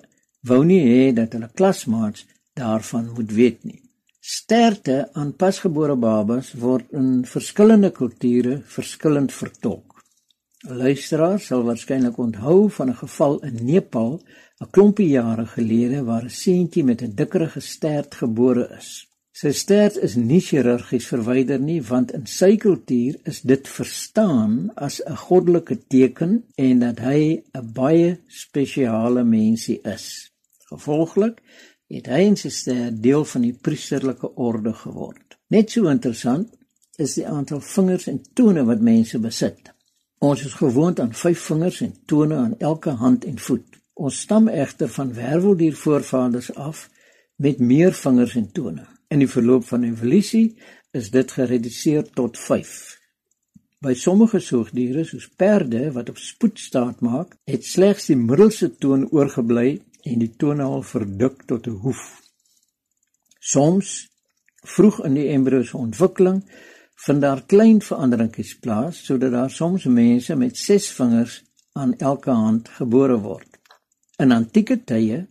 wou 0.48 0.62
nie 0.68 0.84
hê 0.86 1.12
dat 1.16 1.36
hulle 1.36 1.52
klasmaats 1.52 2.24
daarvan 2.56 3.10
moet 3.18 3.32
weet 3.36 3.63
nie. 3.68 3.82
Sterte 4.24 5.10
aan 5.20 5.34
pasgebore 5.36 5.98
babas 6.00 6.54
word 6.60 6.96
in 6.96 7.25
verskillende 7.28 7.92
kulture 7.92 8.62
verskillend 8.78 9.36
vertolk. 9.36 10.00
Luisteraars 10.63 11.50
sal 11.50 11.66
waarskynlik 11.68 12.18
onthou 12.24 12.70
van 12.72 12.90
'n 12.90 13.02
geval 13.04 13.40
in 13.44 13.66
Nepal 13.66 14.22
'n 14.63 14.72
klompie 14.75 15.10
jare 15.20 15.46
gelede 15.55 16.00
waar 16.10 16.25
'n 16.25 16.38
seentjie 16.43 16.84
met 16.89 17.01
'n 17.01 17.15
dikkerige 17.20 17.60
stert 17.60 18.12
gebore 18.15 18.65
is. 18.79 18.89
Sy 19.41 19.51
stert 19.51 19.96
is 20.08 20.15
nie 20.15 20.41
chirurgies 20.48 21.08
verwyder 21.13 21.60
nie 21.60 21.82
want 21.82 22.12
in 22.17 22.25
sy 22.25 22.51
kultuur 22.65 23.15
is 23.32 23.41
dit 23.51 23.67
verstaan 23.77 24.53
as 24.88 25.01
'n 25.01 25.17
goddelike 25.25 25.77
teken 25.93 26.34
en 26.55 26.79
dat 26.79 27.00
hy 27.00 27.22
'n 27.60 27.72
baie 27.74 28.20
spesiale 28.27 29.24
mensie 29.24 29.79
is. 29.96 30.32
Gevolglik 30.72 31.41
het 31.89 32.05
hy 32.13 32.22
en 32.29 32.36
sy 32.36 32.50
stert 32.50 33.03
deel 33.03 33.25
van 33.25 33.41
die 33.41 33.58
priesterlike 33.65 34.36
orde 34.36 34.74
geword. 34.74 35.38
Net 35.48 35.72
so 35.72 35.89
interessant 35.89 36.48
is 36.98 37.13
die 37.13 37.27
aantal 37.27 37.60
vingers 37.60 38.08
en 38.08 38.22
tone 38.34 38.63
wat 38.65 38.82
mense 38.82 39.20
besit. 39.20 39.74
Ons 40.20 40.46
is 40.46 40.53
gewoond 40.53 41.00
aan 41.00 41.13
5 41.13 41.39
vingers 41.39 41.82
en 41.82 41.96
tone 42.05 42.36
aan 42.36 42.60
elke 42.60 42.89
hand 42.89 43.25
en 43.25 43.39
voet. 43.39 43.83
Ons 43.94 44.24
stam 44.26 44.48
egter 44.50 44.90
van 44.90 45.14
werveldier 45.14 45.76
voorvaders 45.78 46.50
af 46.56 46.90
met 47.36 47.60
meer 47.60 47.94
vingers 47.94 48.36
en 48.36 48.52
tone. 48.52 48.88
In 49.08 49.22
die 49.22 49.30
verloop 49.30 49.68
van 49.70 49.84
evolusie 49.86 50.56
is 50.92 51.12
dit 51.14 51.32
gereduseer 51.32 52.08
tot 52.18 52.38
5. 52.38 52.74
By 53.84 53.94
sommige 53.94 54.40
soogdiere 54.40 55.04
soos 55.06 55.28
perde 55.38 55.92
wat 55.94 56.10
op 56.10 56.18
spoed 56.18 56.60
staat 56.60 57.02
maak, 57.06 57.36
het 57.46 57.66
slegs 57.66 58.10
die 58.10 58.18
middelste 58.18 58.72
toon 58.82 59.06
oorgebly 59.12 59.82
en 60.10 60.20
die 60.24 60.32
tonaal 60.42 60.82
verdik 60.82 61.46
tot 61.46 61.68
'n 61.68 61.78
hoef. 61.86 62.04
Soms 63.40 64.10
vroeg 64.66 65.04
in 65.06 65.14
die 65.14 65.28
embrio 65.36 65.64
se 65.64 65.78
ontwikkeling 65.78 66.44
vind 67.06 67.22
daar 67.22 67.46
klein 67.46 67.82
veranderingkies 67.82 68.60
plaas 68.60 69.06
sodat 69.06 69.32
daar 69.32 69.50
soms 69.50 69.84
mense 69.86 70.36
met 70.36 70.58
6 70.58 70.92
vingers 70.92 71.44
aan 71.74 71.98
elke 71.98 72.32
hand 72.32 72.70
gebore 72.70 73.20
word. 73.20 73.52
In 74.22 74.32
antieke 74.32 74.77
tye 74.86 75.24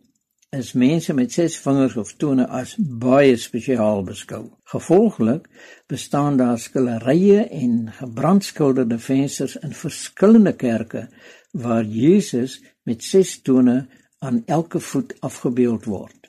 is 0.52 0.72
mense 0.74 1.14
met 1.14 1.32
ses 1.32 1.54
vingers 1.62 1.94
of 1.96 2.16
tone 2.18 2.44
as 2.50 2.74
baie 2.76 3.36
spesiaal 3.38 4.02
beskou. 4.04 4.42
Gevolglik 4.72 5.46
bestaan 5.88 6.36
daar 6.36 6.58
skilderye 6.58 7.44
en 7.46 7.92
gebrandskilderde 8.00 8.98
vensters 8.98 9.54
in 9.62 9.72
verskillende 9.72 10.52
kerke 10.52 11.06
waar 11.52 11.84
Jesus 11.84 12.58
met 12.82 13.04
ses 13.04 13.38
tone 13.42 13.86
aan 14.18 14.42
elke 14.46 14.80
voet 14.80 15.14
afgebeeld 15.20 15.86
word. 15.86 16.28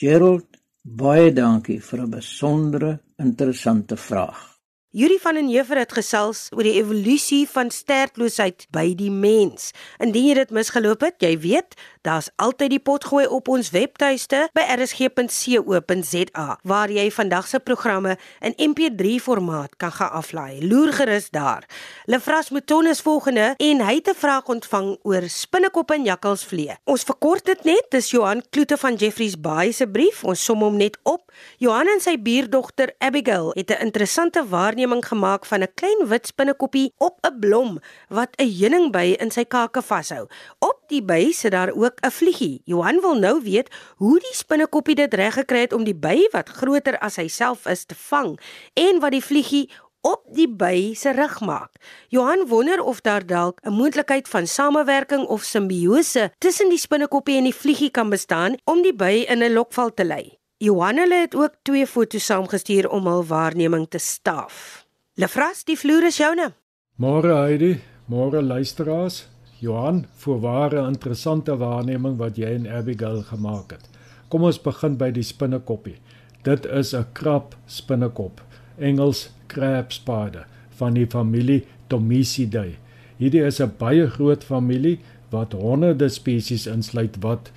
Gerald, 0.00 0.48
baie 0.82 1.32
dankie 1.32 1.80
vir 1.80 2.02
'n 2.02 2.10
besondere 2.10 3.00
interessante 3.18 3.96
vraag. 3.96 4.51
Yuri 4.92 5.16
van 5.16 5.38
den 5.38 5.46
Heever 5.48 5.78
het 5.80 5.92
gesels 5.96 6.50
oor 6.52 6.66
die 6.68 6.74
evolusie 6.76 7.46
van 7.48 7.70
sterkloosheid 7.72 8.66
by 8.76 8.90
die 8.92 9.08
mens. 9.08 9.70
Indien 9.96 10.26
jy 10.26 10.34
dit 10.36 10.50
misgeloop 10.52 11.00
het, 11.06 11.16
jy 11.24 11.30
weet, 11.40 11.72
daar's 12.02 12.30
altyd 12.36 12.70
die 12.70 12.80
potgooi 12.82 13.26
op 13.26 13.48
ons 13.48 13.70
webtuiste 13.70 14.48
by 14.56 14.64
rsg.co.za 14.74 16.46
waar 16.62 16.90
jy 16.90 17.06
vandag 17.14 17.48
se 17.48 17.60
programme 17.60 18.16
in 18.40 18.54
MP3 18.70 19.16
formaat 19.22 19.76
kan 19.76 19.92
gaan 19.92 20.10
aflaai. 20.10 20.66
Loer 20.68 20.92
gerus 20.92 21.30
daar. 21.30 21.66
Lefras 22.04 22.50
Mouton 22.50 22.86
is 22.86 23.00
volgende 23.00 23.54
en 23.56 23.80
hy 23.86 23.94
het 23.94 24.08
'n 24.08 24.14
vraag 24.14 24.48
ontvang 24.48 24.98
oor 25.02 25.22
spinnekoppe 25.28 25.94
en 25.94 26.04
jakkalsvlee. 26.04 26.76
Ons 26.84 27.02
verkort 27.02 27.44
dit 27.44 27.64
net, 27.64 27.86
dis 27.90 28.10
Johan 28.10 28.42
Kloete 28.50 28.76
van 28.76 28.94
Jeffreys 28.94 29.40
Bay 29.40 29.72
se 29.72 29.86
brief. 29.86 30.24
Ons 30.24 30.44
som 30.44 30.60
hom 30.60 30.76
net 30.76 30.98
op. 31.02 31.32
Johan 31.58 31.88
en 31.88 32.00
sy 32.00 32.16
buurdogter 32.18 32.94
Abigail 32.98 33.50
het 33.54 33.70
'n 33.70 33.82
interessante 33.82 34.48
waarneming 34.48 35.06
gemaak 35.06 35.46
van 35.46 35.62
'n 35.62 35.74
klein 35.74 36.08
wit 36.08 36.26
spinnekoppie 36.26 36.92
op 36.98 37.18
'n 37.22 37.38
blom 37.38 37.80
wat 38.08 38.28
'n 38.36 38.50
heuningby 38.58 39.16
in 39.18 39.30
sy 39.30 39.44
kake 39.44 39.82
vashou. 39.82 40.26
Op 40.58 40.78
die 40.88 41.02
by 41.02 41.32
sit 41.32 41.50
daar 41.50 41.72
ook 41.74 41.91
'n 42.00 42.10
vliegie. 42.10 42.62
Johan 42.64 43.00
wil 43.00 43.14
nou 43.14 43.42
weet 43.42 43.68
hoe 43.96 44.18
die 44.18 44.34
spinnekoppie 44.34 44.94
dit 44.94 45.14
reg 45.14 45.34
gekry 45.34 45.60
het 45.60 45.72
om 45.72 45.84
die 45.84 45.94
by 45.94 46.28
wat 46.32 46.48
groter 46.48 46.98
as 46.98 47.16
hy 47.16 47.28
self 47.28 47.66
is 47.66 47.84
te 47.84 47.94
vang 47.94 48.40
en 48.74 49.00
wat 49.00 49.10
die 49.10 49.24
vliegie 49.24 49.70
op 50.02 50.22
die 50.34 50.48
by 50.48 50.94
se 50.98 51.12
rug 51.14 51.40
maak. 51.40 51.78
Johan 52.08 52.46
wonder 52.50 52.82
of 52.82 53.00
daar 53.00 53.26
dalk 53.26 53.60
'n 53.62 53.72
moontlikheid 53.72 54.28
van 54.28 54.46
samewerking 54.46 55.26
of 55.26 55.42
simbiose 55.42 56.32
tussen 56.38 56.68
die 56.68 56.78
spinnekoppie 56.78 57.36
en 57.36 57.44
die 57.44 57.54
vliegie 57.54 57.90
kan 57.90 58.10
bestaan 58.10 58.56
om 58.64 58.82
die 58.82 58.94
by 58.94 59.24
in 59.28 59.42
'n 59.42 59.52
lokval 59.52 59.94
te 59.94 60.04
lei. 60.04 60.38
Johanne 60.56 61.14
het 61.14 61.34
ook 61.34 61.54
twee 61.62 61.86
foto's 61.86 62.24
saamgestuur 62.24 62.88
om 62.90 63.06
hul 63.06 63.24
waarneming 63.24 63.88
te 63.88 63.98
staaf. 63.98 64.86
Lefras, 65.14 65.64
die 65.64 65.78
vloer 65.78 66.04
is 66.06 66.16
joune. 66.16 66.52
Môre 66.96 67.34
Heidi, 67.34 67.80
môre 68.06 68.42
luisteraars. 68.42 69.26
Johan, 69.62 70.06
voorware 70.18 70.80
interessante 70.88 71.54
waarneming 71.56 72.16
wat 72.18 72.38
jy 72.40 72.48
en 72.56 72.64
Abigail 72.66 73.20
gemaak 73.28 73.76
het. 73.76 73.84
Kom 74.26 74.42
ons 74.48 74.58
begin 74.58 74.96
by 74.98 75.12
die 75.14 75.22
spinnekoppie. 75.22 76.00
Dit 76.42 76.66
is 76.66 76.90
'n 76.94 77.06
krab 77.14 77.54
spinnekop, 77.66 78.42
Engels 78.78 79.30
crab 79.46 79.92
spider 79.92 80.46
van 80.78 80.94
die 80.94 81.06
familie 81.06 81.62
Tomisidae. 81.86 82.74
Hierdie 83.18 83.44
is 83.46 83.60
'n 83.60 83.70
baie 83.78 84.10
groot 84.10 84.42
familie 84.44 84.98
wat 85.30 85.52
honderde 85.52 86.08
spesies 86.08 86.66
insluit 86.66 87.16
wat 87.20 87.52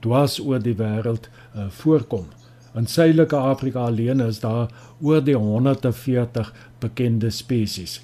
dwars 0.00 0.38
oor 0.38 0.62
die 0.62 0.76
wêreld 0.76 1.28
uh, 1.56 1.66
voorkom. 1.68 2.26
In 2.74 2.86
Suidelike 2.86 3.36
Afrika 3.36 3.86
alleen 3.86 4.20
is 4.20 4.40
daar 4.40 4.68
oor 5.00 5.24
die 5.24 5.36
140 5.36 6.54
bekende 6.78 7.30
spesies. 7.30 8.00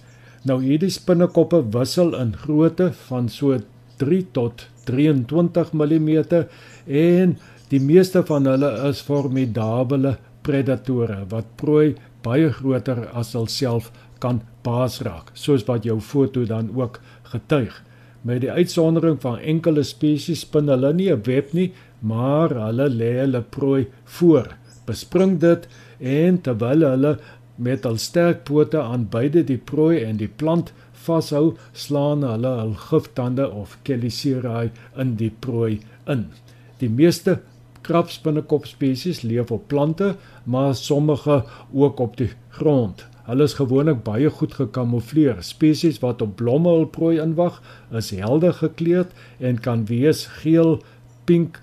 Nou 0.47 0.61
hierdie 0.63 0.93
spinnekoppe 0.95 1.59
wissel 1.75 2.13
in 2.15 2.29
grootte 2.39 2.93
van 3.09 3.27
so 3.33 3.57
3 3.99 4.19
tot 4.37 4.67
23 4.87 5.73
mm 5.75 6.11
en 6.87 7.33
die 7.73 7.81
meeste 7.83 8.23
van 8.29 8.47
hulle 8.47 8.69
is 8.87 9.01
formidable 9.03 10.13
predatore 10.47 11.25
wat 11.33 11.49
prooi 11.59 11.97
baie 12.23 12.53
groter 12.61 13.09
as 13.11 13.33
hulself 13.35 13.91
kan 14.23 14.39
paasraak, 14.67 15.33
soos 15.35 15.67
wat 15.67 15.87
jou 15.89 15.99
foto 16.01 16.45
dan 16.47 16.71
ook 16.79 17.01
getuig. 17.33 17.75
Met 18.23 18.45
die 18.45 18.51
uitsondering 18.51 19.19
van 19.23 19.43
enkele 19.43 19.83
spesies 19.87 20.45
spin 20.47 20.71
hulle 20.71 20.93
nie 20.95 21.11
'n 21.11 21.27
web 21.27 21.53
nie, 21.55 21.73
maar 22.01 22.55
hulle 22.55 22.89
lê 22.89 23.13
hulle 23.19 23.43
prooi 23.43 23.87
voor, 24.05 24.55
bespring 24.87 25.41
dit 25.41 25.67
en 26.01 26.41
terwyl 26.41 26.87
hulle 26.87 27.19
met 27.57 27.85
hul 27.89 27.99
sterk 28.01 28.45
pote 28.49 28.81
aan 28.81 29.09
beide 29.11 29.45
die 29.47 29.59
prooi 29.59 30.03
en 30.05 30.21
die 30.21 30.29
plant 30.29 30.73
vashou, 31.07 31.57
slaan 31.73 32.25
hulle 32.27 32.53
hul 32.61 32.75
giftande 32.89 33.49
of 33.51 33.79
Chelicerae 33.87 34.71
in 35.01 35.17
die 35.21 35.31
prooi 35.31 35.81
in. 36.11 36.27
Die 36.81 36.91
meeste 36.93 37.41
krabspinnekop 37.87 38.67
spesies 38.67 39.23
leef 39.23 39.53
op 39.55 39.69
plante, 39.71 40.15
maar 40.45 40.75
sommige 40.75 41.45
ook 41.73 42.01
op 42.01 42.17
die 42.17 42.33
grond. 42.59 43.07
Hulle 43.27 43.47
is 43.49 43.57
gewoonlik 43.59 44.05
baie 44.07 44.31
goed 44.31 44.55
gekamoufleer. 44.55 45.41
Spesies 45.43 45.99
wat 46.03 46.23
op 46.23 46.37
blomme 46.39 46.71
hul 46.71 46.87
prooi 46.91 47.17
inwag, 47.23 47.59
is 47.91 48.13
helder 48.15 48.55
gekleurd 48.55 49.15
en 49.43 49.59
kan 49.63 49.87
wees 49.91 50.27
geel, 50.43 50.79
pink, 51.27 51.59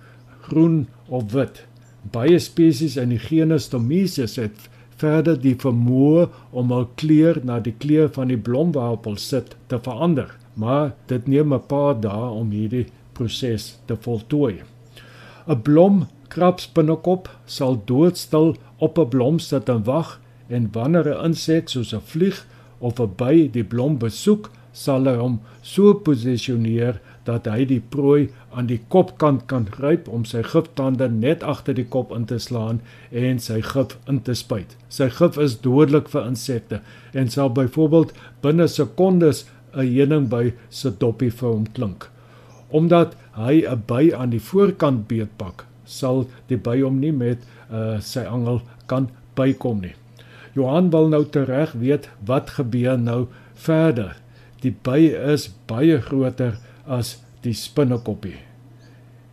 groen 0.48 0.88
of 1.08 1.32
wit. 1.32 1.64
Baie 2.12 2.40
spesies 2.44 2.98
in 3.00 3.14
die 3.16 3.22
genus 3.22 3.70
Tomisus 3.72 4.36
het 4.42 4.68
verder 5.02 5.38
die 5.42 5.56
vermoë 5.56 6.28
om 6.52 6.72
hul 6.72 6.88
kleur 6.96 7.40
na 7.44 7.60
die 7.60 7.76
kleur 7.80 8.10
van 8.16 8.28
die 8.28 8.38
blom 8.38 8.72
waarop 8.76 9.06
hulle 9.06 9.22
sit 9.22 9.56
te 9.68 9.80
verander, 9.80 10.30
maar 10.56 10.94
dit 11.08 11.28
neem 11.28 11.54
'n 11.54 11.68
paar 11.68 11.96
dae 12.02 12.30
om 12.30 12.52
hierdie 12.52 12.88
proses 13.14 13.80
te 13.86 13.96
voltooi. 13.96 14.62
'n 15.48 15.62
Blom 15.62 16.08
krabspinnekop 16.30 17.30
sal 17.46 17.82
doodstil 17.86 18.56
op 18.78 18.98
'n 18.98 19.10
blom 19.10 19.40
sit 19.40 19.70
en 19.70 19.84
wag 19.84 20.20
en 20.48 20.70
wanneer 20.72 21.08
'n 21.10 21.26
insek 21.26 21.70
soos 21.70 21.94
'n 21.94 22.02
vlieg 22.12 22.46
of 22.80 23.00
'n 23.00 23.14
by 23.18 23.50
die 23.52 23.64
blom 23.64 23.98
besoek, 23.98 24.52
sal 24.72 25.06
hy 25.06 25.16
hom 25.16 25.40
so 25.62 25.94
posisioneer 25.94 27.00
dat 27.24 27.46
hy 27.46 27.66
die 27.66 27.80
prooi 27.80 28.30
aan 28.54 28.68
die 28.70 28.80
kopkant 28.94 29.46
kan 29.52 29.66
gryp 29.72 30.08
om 30.08 30.26
sy 30.26 30.44
giftande 30.46 31.10
net 31.10 31.44
agter 31.44 31.76
die 31.78 31.88
kop 31.96 32.14
in 32.16 32.26
te 32.30 32.40
slaan 32.40 32.82
en 33.12 33.40
sy 33.40 33.60
gif 33.66 33.98
in 34.10 34.22
te 34.26 34.36
spuit. 34.38 34.78
Sy 34.90 35.10
gif 35.10 35.38
is 35.42 35.58
dodelik 35.66 36.10
vir 36.14 36.28
insekte 36.30 36.82
en 37.14 37.30
sal 37.34 37.52
byvoorbeeld 37.58 38.14
binne 38.46 38.68
sekondes 38.68 39.46
'n 39.74 39.88
heuning 39.88 40.30
by 40.30 40.54
se 40.70 40.92
doppie 40.92 41.32
vir 41.32 41.50
hom 41.50 41.66
klink. 41.74 42.10
Omdat 42.70 43.16
hy 43.36 43.66
'n 43.66 43.84
by 43.88 44.14
aan 44.14 44.30
die 44.30 44.40
voorkant 44.52 45.08
beetpak, 45.08 45.66
sal 45.86 46.28
die 46.48 46.58
by 46.58 46.82
hom 46.82 47.00
nie 47.00 47.12
met 47.12 47.40
uh, 47.72 48.00
sy 48.00 48.26
angel 48.26 48.62
kan 48.88 49.10
bykom 49.36 49.82
nie. 49.82 49.96
Johan 50.54 50.90
wil 50.90 51.10
nou 51.10 51.26
tereg 51.26 51.74
weet 51.74 52.10
wat 52.26 52.50
gebeur 52.50 52.98
nou 52.98 53.28
verder. 53.56 54.16
Die 54.62 54.76
by 54.84 55.00
is 55.34 55.50
baie 55.68 56.00
groter 56.02 56.60
as 56.86 57.23
die 57.44 57.54
spinnekoppie. 57.54 58.38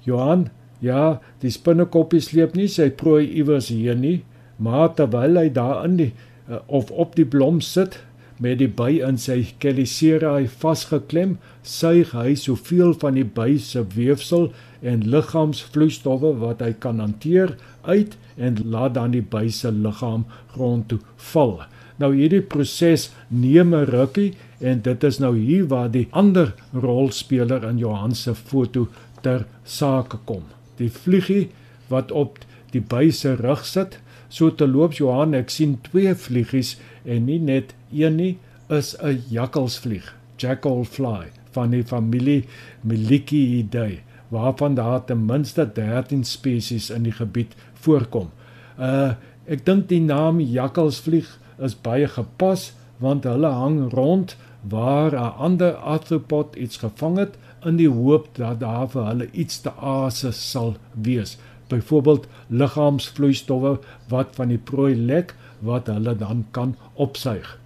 Johan, 0.05 0.49
Ja, 0.81 1.21
die 1.45 1.53
spinnekoppie 1.53 2.23
sleep 2.25 2.55
nie 2.57 2.69
sy 2.73 2.89
prooi 3.03 3.27
iewers 3.29 3.69
heen 3.69 4.01
nie, 4.01 4.19
maar 4.57 4.95
terwyl 4.97 5.37
hy 5.37 5.49
daar 5.53 5.85
in 5.85 5.99
die 5.99 6.13
uh, 6.49 6.63
of 6.67 6.89
op 6.91 7.13
die 7.19 7.29
blom 7.29 7.61
sit 7.65 8.01
met 8.41 8.63
die 8.63 8.71
by 8.73 8.95
in 9.05 9.19
sy 9.21 9.43
chelicerae 9.61 10.47
vasgeklem, 10.63 11.37
suig 11.61 12.15
hy 12.17 12.33
soveel 12.41 12.95
van 13.03 13.19
die 13.21 13.27
by 13.29 13.59
se 13.61 13.83
weefsel 13.93 14.49
en 14.81 15.05
liggaamsvloeistowwe 15.13 16.33
wat 16.41 16.65
hy 16.65 16.73
kan 16.81 17.05
hanteer 17.05 17.53
uit 17.85 18.17
en 18.41 18.57
laat 18.73 18.97
dan 18.97 19.13
die 19.13 19.25
by 19.35 19.51
se 19.53 19.69
liggaam 19.69 20.25
grond 20.55 20.89
toe 20.89 21.03
val. 21.35 21.59
Nou 22.01 22.15
hierdie 22.17 22.41
proses 22.41 23.11
neem 23.29 23.77
'n 23.77 23.85
rukkie 23.93 24.33
en 24.61 24.83
dit 24.85 25.05
is 25.05 25.19
nou 25.19 25.33
hier 25.39 25.67
waar 25.69 25.91
die 25.91 26.07
ander 26.11 26.55
rolspeler 26.73 27.65
in 27.69 27.81
Johan 27.81 28.15
se 28.15 28.35
foto 28.35 28.89
ter 29.25 29.47
sake 29.65 30.21
kom. 30.25 30.45
Die 30.77 30.91
vliegie 30.93 31.49
wat 31.89 32.13
op 32.13 32.39
die 32.73 32.83
by 32.83 33.11
se 33.11 33.35
rug 33.41 33.65
sit, 33.67 33.99
so 34.29 34.53
te 34.55 34.69
loop 34.69 34.95
Johan, 34.99 35.35
ek 35.35 35.51
sien 35.51 35.79
twee 35.89 36.15
vliegies 36.15 36.77
en 37.05 37.27
nie 37.27 37.41
net 37.43 37.75
een 37.91 38.17
nie, 38.17 38.37
is 38.69 38.95
'n 39.03 39.25
jakkalsvlieg, 39.29 40.15
jackal 40.39 40.85
fly 40.85 41.33
van 41.53 41.71
die 41.71 41.83
familie 41.83 42.45
Meliciidae 42.83 44.01
waarvan 44.31 44.75
daar 44.75 45.05
ten 45.05 45.25
minste 45.25 45.67
13 45.75 46.25
spesies 46.25 46.91
in 46.91 47.03
die 47.03 47.13
gebied 47.13 47.55
voorkom. 47.75 48.31
Uh 48.79 49.13
ek 49.51 49.65
dink 49.67 49.89
die 49.89 50.01
naam 50.01 50.39
jakkalsvlieg 50.39 51.27
is 51.59 51.75
baie 51.75 52.07
gepas 52.07 52.73
want 53.03 53.25
hulle 53.25 53.49
hang 53.51 53.89
rond 53.91 54.37
waar 54.69 55.13
'n 55.13 55.37
ander 55.37 55.75
arthropod 55.75 56.57
iets 56.57 56.77
gevang 56.77 57.17
het 57.19 57.35
in 57.65 57.77
die 57.77 57.89
hoop 57.89 58.29
dat 58.33 58.61
daar 58.61 58.89
vir 58.89 59.07
hulle 59.07 59.29
iets 59.33 59.61
te 59.61 59.73
aas 59.73 60.51
sal 60.51 60.77
wees. 60.93 61.39
Byvoorbeeld 61.69 62.27
liggaamsvloeistowwe 62.47 63.79
wat 64.09 64.29
van 64.33 64.49
die 64.49 64.59
prooi 64.59 64.97
lek 64.97 65.35
wat 65.59 65.87
hulle 65.87 66.17
dan 66.17 66.47
kan 66.51 66.77
opsuig. 66.95 67.59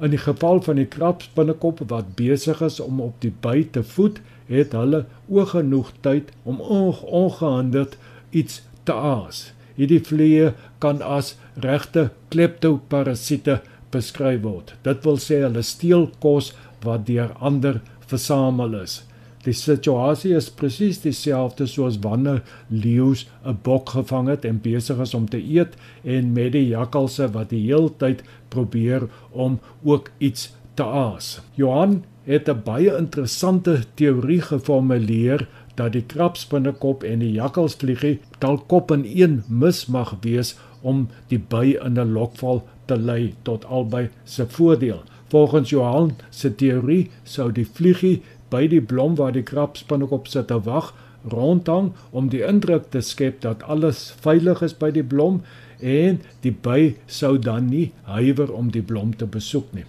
In 0.00 0.10
die 0.10 0.18
geval 0.18 0.62
van 0.62 0.76
die 0.80 0.86
krabspinnekop 0.86 1.82
wat 1.86 2.14
besig 2.14 2.60
is 2.60 2.80
om 2.80 3.00
op 3.00 3.20
die 3.20 3.32
by 3.40 3.68
te 3.70 3.82
voed, 3.82 4.20
het 4.46 4.72
hulle 4.72 5.04
oog 5.28 5.50
genoeg 5.50 5.92
tyd 6.00 6.32
om 6.42 6.60
ongehinderd 6.60 7.98
iets 8.30 8.62
te 8.82 8.92
aas. 8.92 9.52
Hierdie 9.76 10.00
vliee 10.04 10.52
kan 10.78 11.02
as 11.02 11.36
regte 11.54 12.10
kleptoparasiete 12.28 13.60
beskryf 13.90 14.42
word. 14.42 14.74
Dit 14.82 15.04
wil 15.04 15.18
sê 15.18 15.42
hulle 15.44 15.62
steel 15.62 16.10
kos 16.20 16.52
wat 16.84 17.06
deur 17.06 17.32
ander 17.40 17.80
versamel 18.06 18.74
is. 18.82 19.02
Die 19.44 19.56
situasie 19.56 20.34
is 20.36 20.50
presies 20.52 20.98
dieselfde 21.00 21.64
soos 21.70 21.96
wanneer 22.04 22.42
leeu's 22.68 23.26
'n 23.44 23.56
bok 23.64 23.88
gevang 23.96 24.28
het 24.28 24.44
en 24.44 24.60
besig 24.60 24.98
is 25.00 25.14
om 25.14 25.28
te 25.28 25.40
eet 25.40 25.76
en 26.04 26.32
met 26.32 26.52
die 26.52 26.68
jakkalse 26.68 27.30
wat 27.32 27.48
die 27.48 27.64
heeltyd 27.66 28.22
probeer 28.48 29.08
om 29.30 29.58
ook 29.82 30.10
iets 30.18 30.52
te 30.74 30.84
aas. 30.84 31.40
Johan 31.54 32.04
het 32.24 32.48
'n 32.48 32.62
baie 32.64 32.96
interessante 32.96 33.84
teorie 33.94 34.40
geformuleer 34.40 35.48
dat 35.74 35.92
die 35.92 36.04
krabspinnekop 36.04 37.02
en 37.02 37.18
die 37.18 37.32
jakkalsvliegie 37.32 38.18
dalk 38.38 38.68
kop 38.68 38.90
in 38.90 39.04
een 39.04 39.42
mis 39.48 39.86
mag 39.86 40.16
wees 40.20 40.58
om 40.82 41.08
die 41.28 41.38
by 41.38 41.78
in 41.84 41.98
'n 41.98 42.12
lokval 42.12 42.62
te 42.90 42.98
lei 42.98 43.34
tot 43.46 43.64
albei 43.64 44.08
se 44.24 44.46
voordeel. 44.56 45.04
Volgens 45.30 45.70
Johan 45.70 46.16
se 46.30 46.50
teorie 46.50 47.10
sou 47.22 47.50
die 47.54 47.66
vliegie 47.66 48.18
by 48.50 48.66
die 48.70 48.82
blom 48.82 49.14
waar 49.18 49.32
die 49.36 49.46
krabspinnekop 49.46 50.26
sit 50.28 50.50
te 50.50 50.58
wag 50.66 50.90
rondhang 51.30 51.92
om 52.10 52.30
die 52.32 52.42
indruk 52.46 52.88
te 52.90 53.02
skep 53.04 53.40
dat 53.44 53.62
alles 53.62 54.08
veilig 54.24 54.62
is 54.66 54.74
by 54.74 54.90
die 54.90 55.04
blom 55.06 55.42
en 55.80 56.20
die 56.44 56.52
by 56.52 56.94
sou 57.06 57.36
dan 57.38 57.68
nie 57.70 57.90
huiwer 58.08 58.52
om 58.52 58.70
die 58.72 58.84
blom 58.84 59.14
te 59.16 59.26
besoek 59.26 59.70
nie. 59.76 59.86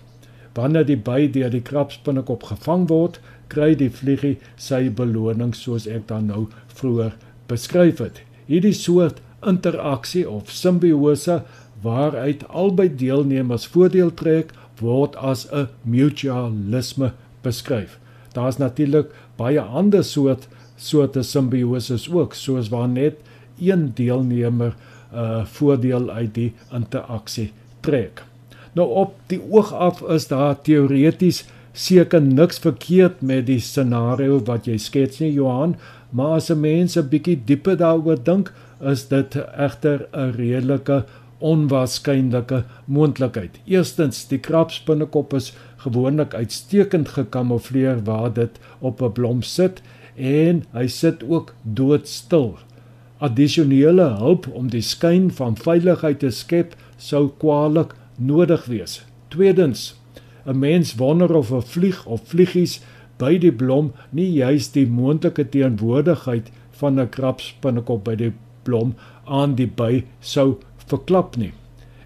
Wanneer 0.56 0.86
die 0.88 1.00
by 1.00 1.30
deur 1.32 1.52
die 1.52 1.64
krabspinnekop 1.64 2.44
gevang 2.50 2.88
word, 2.90 3.20
kry 3.52 3.72
die 3.76 3.92
vliegie 3.92 4.38
sy 4.60 4.90
beloning 4.90 5.56
soos 5.56 5.88
ek 5.88 6.08
dan 6.12 6.28
nou 6.32 6.46
vroeër 6.76 7.16
beskryf 7.48 8.04
het. 8.04 8.22
Hierdie 8.48 8.76
soort 8.76 9.22
interaksie 9.48 10.28
of 10.30 10.52
simbiose 10.52 11.42
waaruit 11.82 12.48
albei 12.48 12.90
deelnemers 12.96 13.68
voordeel 13.68 14.14
trek, 14.14 14.54
word 14.80 15.16
as 15.16 15.48
'n 15.52 15.68
mutualisme 15.84 17.14
beskryf. 17.42 18.00
Daar's 18.34 18.58
natuurlik 18.58 19.12
baie 19.36 19.62
ander 19.62 20.04
soort 20.04 20.48
soorte 20.78 21.22
simbioses 21.24 22.10
ook, 22.10 22.34
soos 22.34 22.70
waar 22.70 22.90
net 22.90 23.16
een 23.60 23.92
deelnemer 23.94 24.76
uh 25.14 25.46
voordeel 25.46 26.10
uit 26.10 26.34
die 26.34 26.54
interaksie 26.72 27.52
trek. 27.80 28.24
Nou 28.74 28.88
op 28.90 29.16
die 29.28 29.42
oog 29.52 29.74
af 29.74 30.02
is 30.02 30.28
daar 30.28 30.62
teoreties 30.62 31.44
seker 31.74 32.22
niks 32.22 32.60
verkeerd 32.60 33.22
met 33.22 33.46
die 33.46 33.60
scenario 33.60 34.40
wat 34.48 34.66
jy 34.66 34.78
skets 34.78 35.20
nie 35.20 35.34
Johan, 35.34 35.76
maar 36.10 36.40
as 36.40 36.50
'n 36.50 36.60
mens 36.60 36.98
'n 36.98 37.10
bietjie 37.10 37.42
dieper 37.46 37.78
daaroor 37.78 38.24
dink, 38.24 38.54
is 38.80 39.08
dit 39.08 39.36
egter 39.36 40.08
'n 40.14 40.32
redelike 40.36 41.06
onwaarskynlike 41.42 42.64
moontlikheid. 42.86 43.60
Eerstens, 43.66 44.24
die 44.30 44.40
krabspinnekop 44.40 45.34
is 45.34 45.52
gewoonlik 45.84 46.34
uitstekend 46.34 47.10
gekamoufleer 47.18 48.04
waar 48.06 48.34
dit 48.34 48.60
op 48.80 49.02
'n 49.02 49.12
blom 49.12 49.42
sit 49.42 49.82
en 50.16 50.64
hy 50.72 50.88
sit 50.88 51.24
ook 51.24 51.54
doodstil. 51.64 52.58
Addisionele 53.18 54.18
hulp 54.18 54.48
om 54.48 54.70
die 54.70 54.82
skyn 54.82 55.32
van 55.32 55.58
veiligheid 55.58 56.20
te 56.20 56.32
skep 56.32 56.76
sou 56.98 57.30
kwaliek 57.38 57.94
nodig 58.18 58.66
wees. 58.66 59.02
Tweedens, 59.28 59.96
'n 60.46 60.60
mens 60.60 60.96
wonder 60.96 61.36
of 61.36 61.52
'n 61.52 61.62
vlieg 61.62 62.06
of 62.06 62.22
vliegies 62.26 62.82
by 63.18 63.38
die 63.38 63.52
blom 63.52 63.92
nie 64.10 64.32
juis 64.32 64.72
die 64.72 64.88
moontlike 64.88 65.50
teenwoordigheid 65.50 66.52
van 66.72 67.00
'n 67.00 67.10
krabspinnekop 67.10 68.04
by 68.04 68.16
die 68.16 68.34
blom 68.64 68.96
aan 69.26 69.56
die 69.56 69.68
by 69.68 70.04
sou 70.20 70.58
verklap 70.92 71.38
nie. 71.40 71.54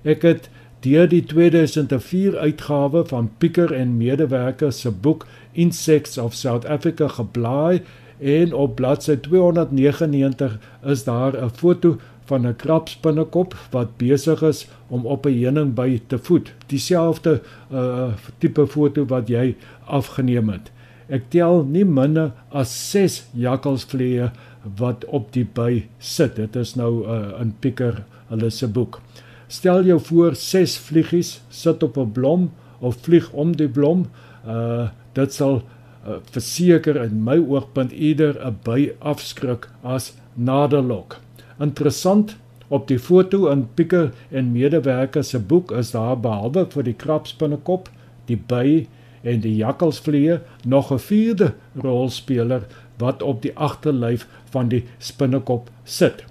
Ek 0.05 0.23
het 0.27 0.49
deur 0.85 1.07
die 1.09 1.23
2004 1.25 2.37
uitgawe 2.37 3.05
van 3.09 3.29
Picker 3.41 3.73
en 3.73 3.97
medewerkers 3.97 4.83
se 4.85 4.91
boek 4.91 5.25
Insects 5.51 6.17
of 6.21 6.35
South 6.37 6.65
Africa 6.65 7.07
geblaai 7.07 7.81
en 8.19 8.53
op 8.53 8.75
bladsy 8.75 9.15
299 9.27 10.59
is 10.83 11.03
daar 11.03 11.33
'n 11.33 11.49
foto 11.49 11.97
van 12.25 12.47
'n 12.47 12.55
krabspinnekop 12.55 13.55
wat 13.71 13.97
besig 13.97 14.41
is 14.41 14.67
om 14.87 15.05
op 15.05 15.25
'n 15.25 15.39
heuningby 15.39 16.01
te 16.07 16.17
voed. 16.17 16.53
Dieselfde 16.65 17.41
uh 17.71 18.13
tipe 18.37 18.67
foto 18.67 19.05
wat 19.05 19.27
jy 19.27 19.55
afgeneem 19.85 20.49
het. 20.49 20.71
Ek 21.07 21.23
tel 21.29 21.63
nie 21.63 21.85
minder 21.85 22.31
as 22.49 22.91
6 22.91 23.25
jakkalsvleie 23.31 24.31
wat 24.77 25.05
op 25.05 25.31
die 25.33 25.45
by 25.45 25.85
sit. 25.99 26.35
Dit 26.35 26.55
is 26.55 26.75
nou 26.75 27.05
uh, 27.05 27.39
in 27.41 27.53
Picker 27.59 28.03
hulle 28.27 28.49
se 28.49 28.67
boek. 28.67 29.01
Stel 29.47 29.85
jou 29.85 29.99
voor 30.01 30.35
ses 30.35 30.77
vliegies 30.81 31.39
sit 31.49 31.83
op 31.83 31.97
'n 31.97 32.11
blom 32.11 32.51
of 32.79 32.97
vlieg 33.01 33.31
om 33.31 33.55
die 33.55 33.69
blom. 33.69 34.07
Uh 34.47 34.89
dit 35.13 35.33
sal 35.33 35.61
uh, 35.61 36.17
verseker 36.31 36.95
in 37.03 37.23
my 37.23 37.37
oogpunt 37.37 37.91
eerder 37.91 38.35
'n 38.47 38.57
by 38.63 38.91
afskrik 38.99 39.69
as 39.81 40.13
naderlok. 40.33 41.19
Interessant 41.59 42.35
op 42.67 42.87
die 42.87 42.99
foto 42.99 43.47
in 43.47 43.67
Pieter 43.73 44.11
en 44.29 44.51
medewerkers 44.51 45.29
se 45.29 45.39
boek 45.39 45.71
is 45.71 45.91
daar 45.91 46.19
behalwe 46.19 46.65
vir 46.69 46.83
die 46.83 46.93
krabspinnekop, 46.93 47.89
die 48.25 48.37
by 48.37 48.87
en 49.25 49.39
die 49.41 49.55
jakkalsvliee 49.55 50.39
nog 50.65 50.91
'n 50.91 50.99
vierde 50.99 51.53
rolspeler 51.73 52.67
wat 52.97 53.23
op 53.23 53.41
die 53.41 53.53
agterlyf 53.55 54.27
van 54.53 54.69
die 54.69 54.83
spinnekop 54.97 55.69
sit. 55.83 56.23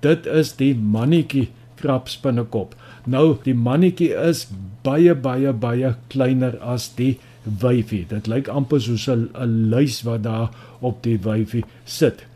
Dit 0.00 0.26
is 0.26 0.54
die 0.56 0.74
mannetjie 0.74 1.48
krabspinnekop. 1.78 2.74
Nou 3.06 3.36
die 3.44 3.54
mannetjie 3.54 4.10
is 4.14 4.46
baie 4.86 5.14
baie 5.14 5.52
baie 5.52 5.94
kleiner 6.12 6.58
as 6.62 6.88
die 6.98 7.18
wyfie. 7.62 8.04
Dit 8.08 8.28
lyk 8.28 8.48
amper 8.48 8.80
soos 8.80 9.08
'n 9.08 9.70
luis 9.70 10.02
wat 10.02 10.22
daar 10.22 10.50
op 10.80 11.02
die 11.02 11.18
wyfie 11.18 11.64
sit. 11.84 12.26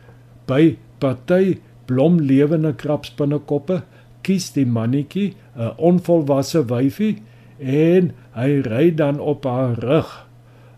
By 0.47 0.77
party 0.99 1.59
blomlewende 1.87 2.73
krabspinnekoppe 2.73 3.83
kies 4.23 4.51
die 4.53 4.67
mannetjie 4.67 5.35
'n 5.57 5.75
onvolwasse 5.77 6.65
wyfie 6.69 7.23
en 7.59 8.13
hy 8.35 8.51
ry 8.67 8.91
dan 8.95 9.21
op 9.21 9.45
haar 9.45 9.79
rug 9.79 10.27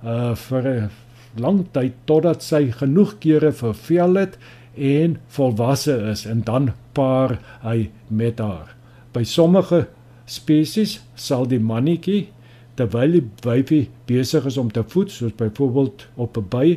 uh 0.05 0.35
vir 0.35 0.91
lang 1.41 1.65
tyd 1.73 1.97
totdat 2.09 2.43
sy 2.43 2.69
genoeg 2.71 3.19
kere 3.23 3.53
vervel 3.53 4.19
het 4.21 4.39
en 4.75 5.19
volwasse 5.37 5.95
is 6.11 6.25
en 6.27 6.43
dan 6.47 6.73
paar 6.93 7.39
hy 7.63 7.91
met 8.09 8.39
haar. 8.43 8.75
By 9.15 9.23
sommige 9.25 9.87
spesies 10.27 11.01
sal 11.15 11.47
die 11.47 11.61
mannetjie 11.63 12.29
terwyl 12.79 13.19
die 13.19 13.27
wyfie 13.47 13.89
besig 14.09 14.47
is 14.51 14.59
om 14.59 14.71
te 14.75 14.83
voed, 14.83 15.13
soos 15.15 15.35
byvoorbeeld 15.39 16.07
op 16.17 16.37
'n 16.39 16.49
by, 16.51 16.69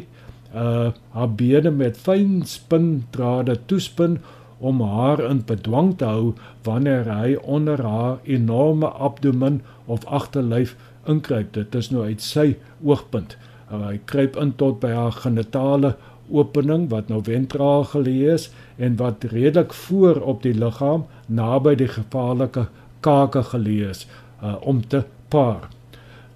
uh 0.53 0.91
haar 1.13 1.31
bene 1.35 1.71
met 1.71 1.97
fyn 1.97 2.45
spindrade 2.45 3.57
toespin 3.65 4.19
om 4.59 4.81
haar 4.81 5.19
in 5.19 5.41
bedwang 5.45 5.97
te 5.97 6.05
hou 6.05 6.33
wanneer 6.63 7.05
hy 7.05 7.35
onder 7.35 7.81
haar 7.81 8.17
enorme 8.23 8.87
abdomen 8.87 9.61
of 9.85 10.05
agterlyf 10.05 10.75
inkruip. 11.05 11.53
Dit 11.53 11.75
is 11.75 11.89
nou 11.89 12.03
uit 12.03 12.21
sy 12.21 12.57
oogpunt. 12.83 13.37
Uh, 13.67 13.89
hy 13.89 13.97
kruip 14.07 14.37
in 14.39 14.53
tot 14.55 14.79
by 14.79 14.93
haar 14.95 15.11
genitale 15.11 15.95
opening 16.31 16.87
wat 16.91 17.09
nou 17.11 17.21
ventraal 17.23 17.83
geleë 17.91 18.33
is 18.35 18.49
en 18.77 18.95
wat 18.99 19.23
redelik 19.31 19.73
voor 19.73 20.21
op 20.21 20.43
die 20.43 20.53
liggaam 20.55 21.05
naby 21.27 21.75
die 21.79 21.89
gevaarlike 21.91 22.67
kake 23.03 23.43
geleë 23.51 23.89
is 23.91 24.05
uh, 24.43 24.55
om 24.61 24.81
te 24.87 25.03
paar. 25.31 25.67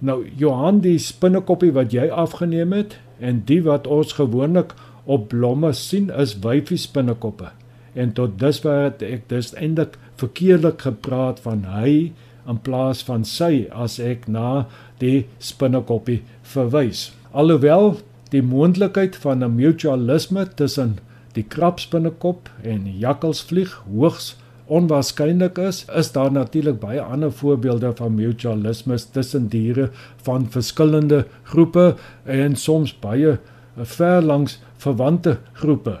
Nou 0.02 0.22
Johan 0.36 0.80
die 0.84 0.98
spinnekoppie 0.98 1.72
wat 1.76 1.92
jy 1.94 2.08
afgeneem 2.10 2.72
het 2.76 2.98
en 3.20 3.44
die 3.46 3.60
wat 3.62 3.86
ons 3.86 4.16
gewoonlik 4.18 4.74
op 5.04 5.28
blomme 5.32 5.72
sien 5.72 6.10
is 6.10 6.34
wyfie 6.42 6.80
spinnekoppe. 6.80 7.52
En 7.94 8.12
tot 8.16 8.38
dusver 8.40 8.88
het 8.88 9.02
ek 9.06 9.28
dus 9.30 9.52
eintlik 9.54 9.98
verkeerlik 10.20 10.84
gepraat 10.88 11.40
van 11.44 11.64
hy 11.68 12.12
in 12.48 12.60
plaas 12.66 13.02
van 13.06 13.24
sy 13.28 13.66
as 13.70 13.98
ek 14.02 14.26
na 14.26 14.64
die 15.02 15.26
spinnekoppie 15.38 16.22
verwys. 16.54 17.10
Alhoewel 17.32 17.96
die 18.28 18.42
moontlikheid 18.44 19.16
van 19.16 19.44
'n 19.44 19.54
mutualisme 19.54 20.48
tussen 20.54 20.98
die 21.32 21.42
krabspinnekop 21.42 22.50
en 22.62 22.98
jakkalsvlieg 22.98 23.72
hoogs 23.92 24.36
onwaarskynlik 24.66 25.58
is, 25.58 25.84
is 25.96 26.12
daar 26.12 26.32
natuurlik 26.32 26.78
baie 26.80 27.00
ander 27.00 27.32
voorbeelde 27.32 27.92
van 27.96 28.14
mutualisme 28.14 28.98
tussen 29.12 29.48
diere 29.48 29.90
van 30.22 30.46
verskillende 30.50 31.26
groepe 31.42 31.94
en 32.24 32.56
soms 32.56 32.98
baie 32.98 33.38
ver 33.76 34.22
langs 34.22 34.60
verwante 34.76 35.38
groepe. 35.52 35.98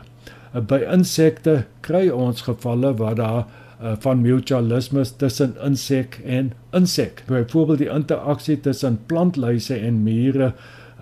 By 0.52 0.82
insekte 0.92 1.64
kry 1.80 2.08
ons 2.08 2.44
gevalle 2.44 2.94
waar 2.94 3.14
daar 3.14 3.44
uh, 3.82 3.92
van 3.98 4.20
mutualisme 4.20 5.04
tussen 5.16 5.56
insek 5.64 6.20
en 6.24 6.52
insek. 6.72 7.24
Byvoorbeeld 7.26 7.78
die 7.78 7.90
interaksie 7.90 8.60
tussen 8.60 9.00
plantluise 9.06 9.74
en 9.74 10.02
mure 10.02 10.52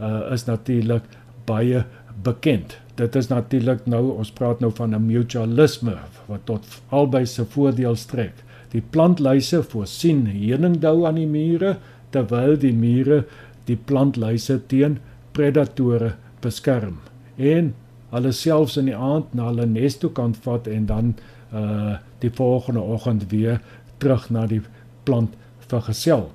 uh, 0.01 0.33
is 0.33 0.45
natuurlik 0.45 1.05
baie 1.47 1.85
bekend. 2.23 2.77
Dit 2.95 3.17
is 3.17 3.31
natuurlik 3.31 3.87
nou 3.87 4.03
ons 4.19 4.31
praat 4.31 4.61
nou 4.61 4.71
van 4.77 4.95
'n 4.95 5.07
mutualisme 5.07 5.97
wat 6.27 6.41
tot 6.45 6.67
albei 6.89 7.27
se 7.27 7.45
voordeel 7.45 7.97
strek. 7.97 8.35
Die 8.71 8.83
plantluise 8.91 9.63
voorsien 9.63 10.27
heuningdou 10.27 11.07
aan 11.07 11.15
die 11.15 11.27
mure 11.27 11.77
terwyl 12.11 12.59
die 12.59 12.73
mure 12.73 13.25
die 13.65 13.77
plantluise 13.77 14.61
teen 14.67 14.99
predatore 15.33 16.15
beskerm. 16.41 16.99
En 17.37 17.75
hulle 18.11 18.33
selfs 18.33 18.77
in 18.77 18.91
die 18.91 18.97
aand 18.97 19.35
na 19.35 19.45
hulle 19.51 19.67
nes 19.67 19.97
toe 19.99 20.11
kan 20.11 20.35
vat 20.35 20.67
en 20.67 20.87
dan 20.87 21.15
uh 21.53 21.99
die 22.21 22.31
volgende 22.31 22.81
oggend 22.81 23.31
weer 23.31 23.61
terug 23.99 24.31
na 24.31 24.47
die 24.47 24.61
plant 25.05 25.33
vergesel. 25.59 26.31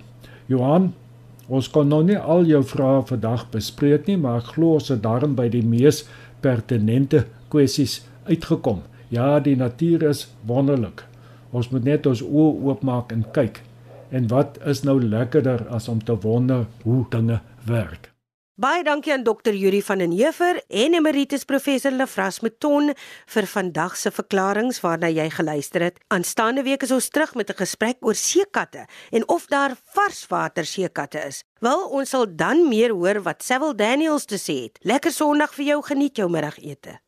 Johan, 0.50 0.94
ons 1.48 1.68
kon 1.70 1.90
nou 1.90 2.02
nie 2.04 2.18
al 2.18 2.48
jou 2.50 2.62
vrae 2.66 3.04
vandag 3.10 3.46
bespreek 3.54 4.08
nie, 4.08 4.18
maar 4.18 4.42
ek 4.42 4.56
glo 4.56 4.80
ons 4.80 4.90
het 4.94 5.04
daarin 5.04 5.36
by 5.38 5.48
die 5.54 5.64
mees 5.66 6.04
pertinente 6.42 7.26
kwessies 7.54 8.02
uitgekom. 8.30 8.82
Ja, 9.14 9.40
die 9.40 9.56
natuur 9.56 10.08
is 10.10 10.26
wonderlik. 10.50 11.06
Ons 11.56 11.70
moet 11.72 11.86
net 11.86 12.10
ons 12.10 12.24
oë 12.26 12.66
oopmaak 12.66 13.14
en 13.16 13.24
kyk. 13.38 13.62
En 14.10 14.28
wat 14.34 14.60
is 14.66 14.84
nou 14.88 14.98
lekkerder 15.02 15.68
as 15.70 15.88
om 15.92 16.02
te 16.04 16.18
wonder 16.26 16.66
hoe 16.84 17.06
dinge 17.14 17.40
werk? 17.70 18.15
Baie 18.56 18.86
dankie 18.88 19.12
aan 19.12 19.26
Dr. 19.28 19.52
Yuri 19.52 19.82
van 19.84 20.00
den 20.00 20.14
Heever 20.16 20.62
en 20.72 20.94
Emeritus 20.96 21.44
Professor 21.44 21.92
Lefras 21.92 22.38
Meton 22.40 22.94
vir 23.34 23.48
vandag 23.52 23.98
se 24.00 24.14
verklaringe 24.16 24.80
waarna 24.80 25.10
jy 25.12 25.26
geluister 25.36 25.84
het. 25.84 26.00
Aanstaande 26.08 26.64
week 26.64 26.88
is 26.88 26.94
ons 26.96 27.10
terug 27.12 27.36
met 27.36 27.52
'n 27.52 27.60
gesprek 27.60 27.98
oor 28.00 28.16
seekatte 28.16 28.88
en 29.12 29.28
of 29.28 29.48
daar 29.52 29.76
varswater 29.92 30.66
seekatte 30.66 31.20
is. 31.28 31.44
Wel, 31.60 31.84
ons 31.90 32.10
sal 32.10 32.26
dan 32.36 32.70
meer 32.70 32.92
hoor 32.92 33.22
wat 33.24 33.44
Sewil 33.44 33.76
Daniels 33.76 34.26
te 34.26 34.40
sê 34.40 34.64
het. 34.64 34.80
Lekker 34.82 35.12
Sondag 35.12 35.54
vir 35.54 35.66
jou, 35.66 35.82
geniet 35.84 36.16
jou 36.16 36.30
middagete. 36.30 37.05